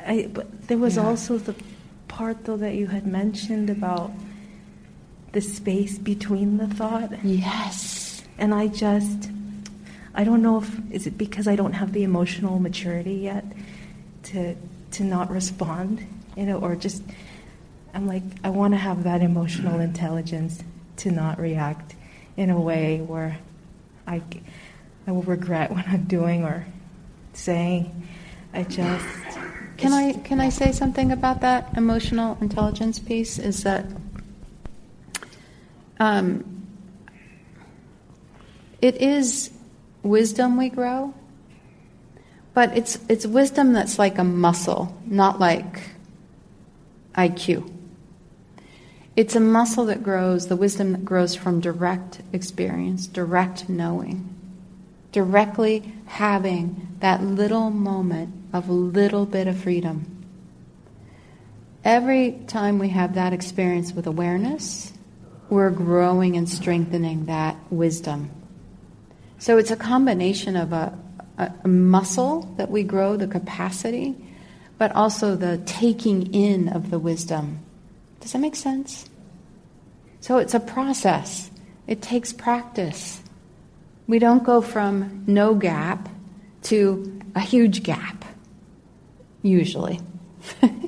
[0.06, 1.06] I, but there was Yeah.
[1.06, 1.54] also the
[2.08, 4.12] part though that you had mentioned about
[5.32, 7.24] the space between the thought.
[7.24, 8.22] Yes.
[8.38, 9.30] And I just,
[10.14, 13.44] I don't know if is it because I don't have the emotional maturity yet
[14.24, 14.54] to
[14.92, 17.02] to not respond, you know, or just
[17.92, 20.62] I'm like I want to have that emotional intelligence
[20.98, 21.94] to not react
[22.36, 23.38] in a way where
[24.06, 24.22] I
[25.06, 26.64] I will regret what I'm doing or
[27.32, 28.08] saying.
[28.52, 29.04] I just
[29.76, 33.38] Can I can I say something about that emotional intelligence piece?
[33.38, 33.84] Is that
[35.98, 36.66] um,
[38.80, 39.50] it is
[40.05, 41.14] wisdom we grow,
[42.52, 45.82] but it's it's wisdom that's like a muscle, not like
[47.16, 47.70] IQ.
[49.16, 54.28] It's a muscle that grows, the wisdom that grows from direct experience, direct knowing,
[55.12, 60.10] directly having that little moment of a little bit of freedom.
[61.85, 64.93] Every time we have that experience with awareness,
[65.48, 68.31] we're growing and strengthening that wisdom.
[69.44, 70.98] So it's a combination of a,
[71.36, 74.16] a, muscle that we grow, the capacity,
[74.78, 77.58] but also the taking in of the wisdom.
[78.20, 79.06] Does that make sense?
[80.20, 81.50] So it's a process,
[81.86, 83.22] it takes practice.
[84.06, 86.08] We don't go from no gap
[86.62, 88.24] to a huge gap,
[89.42, 90.00] usually.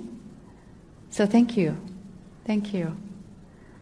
[1.11, 1.77] so thank you.
[2.47, 2.97] Thank you.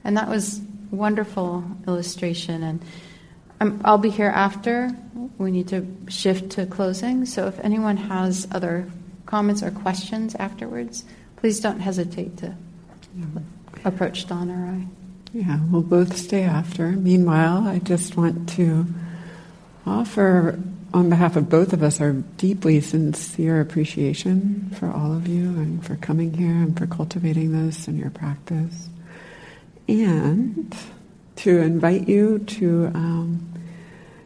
[0.03, 0.61] And that was
[0.91, 2.65] wonderful illustration.
[2.65, 2.83] And
[3.65, 4.91] um, I'll be here after.
[5.39, 7.25] We need to shift to closing.
[7.27, 8.87] So if anyone has other
[9.27, 11.05] comments or questions afterwards,
[11.37, 12.55] please don't hesitate to
[13.85, 14.87] approach Dawn or I.
[15.33, 16.89] Yeah, we'll both stay after.
[16.89, 18.87] Meanwhile, I just want to
[19.87, 20.61] offer,
[20.93, 25.85] on behalf of both of us, our deeply sincere appreciation for all of you and
[25.85, 28.89] for coming here and for cultivating this in your practice.
[29.89, 30.75] And
[31.37, 33.54] to invite you to um,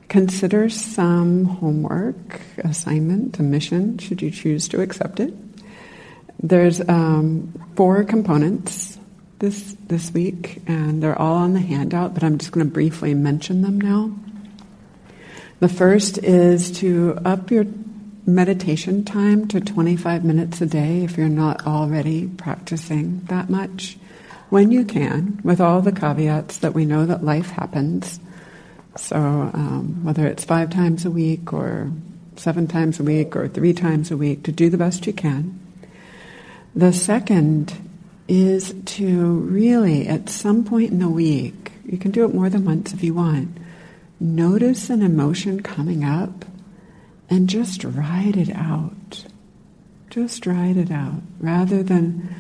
[0.08, 5.34] consider some homework, assignment, a mission, should you choose to accept it.
[6.42, 8.98] There's um, four components
[9.38, 13.14] this this week, and they're all on the handout, but I'm just going to briefly
[13.14, 14.12] mention them now.
[15.60, 17.66] The first is to up your
[18.26, 23.98] meditation time to 25 minutes a day if you're not already practicing that much.
[24.50, 28.20] When you can, with all the caveats that we know that life happens.
[28.96, 31.90] So, um, whether it's five times a week or
[32.36, 35.58] seven times a week or three times a week, to do the best you can.
[36.74, 37.72] The second
[38.28, 42.64] is to really, at some point in the week, you can do it more than
[42.64, 43.56] once if you want,
[44.20, 46.44] notice an emotion coming up
[47.30, 49.24] and just ride it out.
[50.10, 52.34] Just ride it out rather than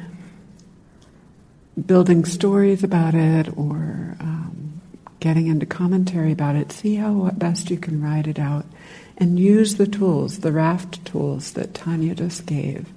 [1.86, 4.77] building stories about it or um,
[5.20, 6.72] getting into commentary about it.
[6.72, 8.66] See how best you can ride it out
[9.16, 12.88] and use the tools, the raft tools that Tanya just gave.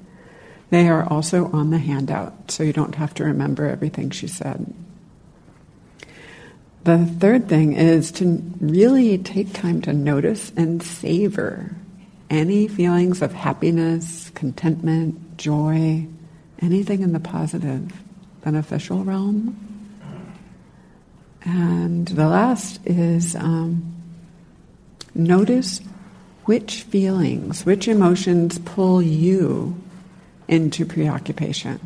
[0.69, 4.73] They are also on the handout, so you don't have to remember everything she said.
[6.83, 11.75] The third thing is to really take time to notice and savor
[12.29, 16.07] any feelings of happiness, contentment, joy,
[16.61, 17.91] anything in the positive,
[18.41, 19.70] beneficial realm.
[21.43, 23.95] And the last is um,
[25.15, 25.81] notice
[26.45, 29.75] which feelings, which emotions pull you
[30.47, 31.79] into preoccupation.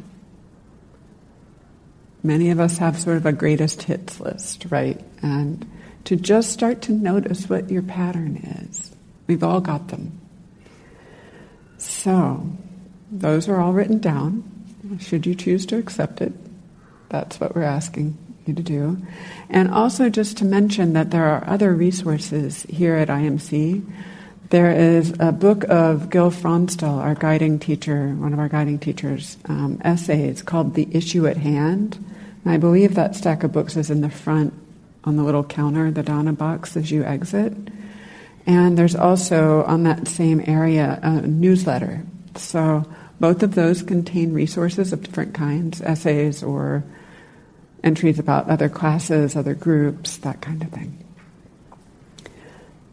[2.24, 5.00] Many of us have sort of a greatest hits list, right?
[5.22, 5.70] And
[6.06, 8.38] to just start to notice what your pattern
[8.68, 8.92] is.
[9.28, 10.20] We've all got them.
[11.78, 12.50] So,
[13.12, 14.44] those are all written down.
[15.00, 16.34] Should you choose to accept it,
[17.10, 18.98] that's what we're asking you to do.
[19.50, 23.86] And also, just to mention that there are other resources here at IMC.
[24.50, 29.38] There is a book of Gil Fronsdal, our guiding teacher, one of our guiding teachers'
[29.46, 31.98] um, essays called The Issue at Hand.
[32.44, 34.54] And I believe that stack of books is in the front
[35.04, 37.54] on the little counter, the dana box, as you exit.
[38.46, 42.04] And there's also on that same area a newsletter.
[42.36, 42.86] So
[43.20, 46.84] both of those contain resources of different kinds, essays or
[47.86, 51.06] entries about other classes, other groups, that kind of thing.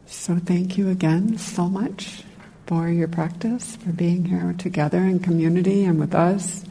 [0.07, 2.23] So thank you again so much
[2.67, 6.65] for your practice, for being here together in community and with us.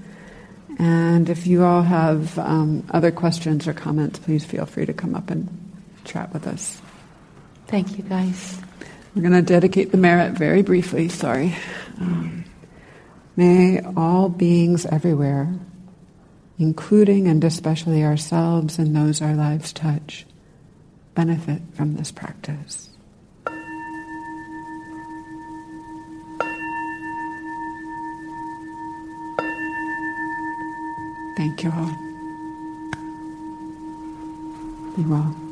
[0.80, 5.16] And if you all have um, other questions or comments, please feel free to come
[5.16, 5.50] up and
[6.06, 6.82] chat with us.
[7.68, 8.62] Thank you, guys.
[9.16, 11.56] We're going to dedicate the merit very briefly, sorry.
[12.00, 12.46] Um,
[13.36, 15.54] may all beings everywhere,
[16.62, 20.28] including and especially ourselves and those our lives touch,
[21.16, 22.90] benefit from this practice.
[31.36, 31.96] Thank you all.
[34.96, 35.51] Be well.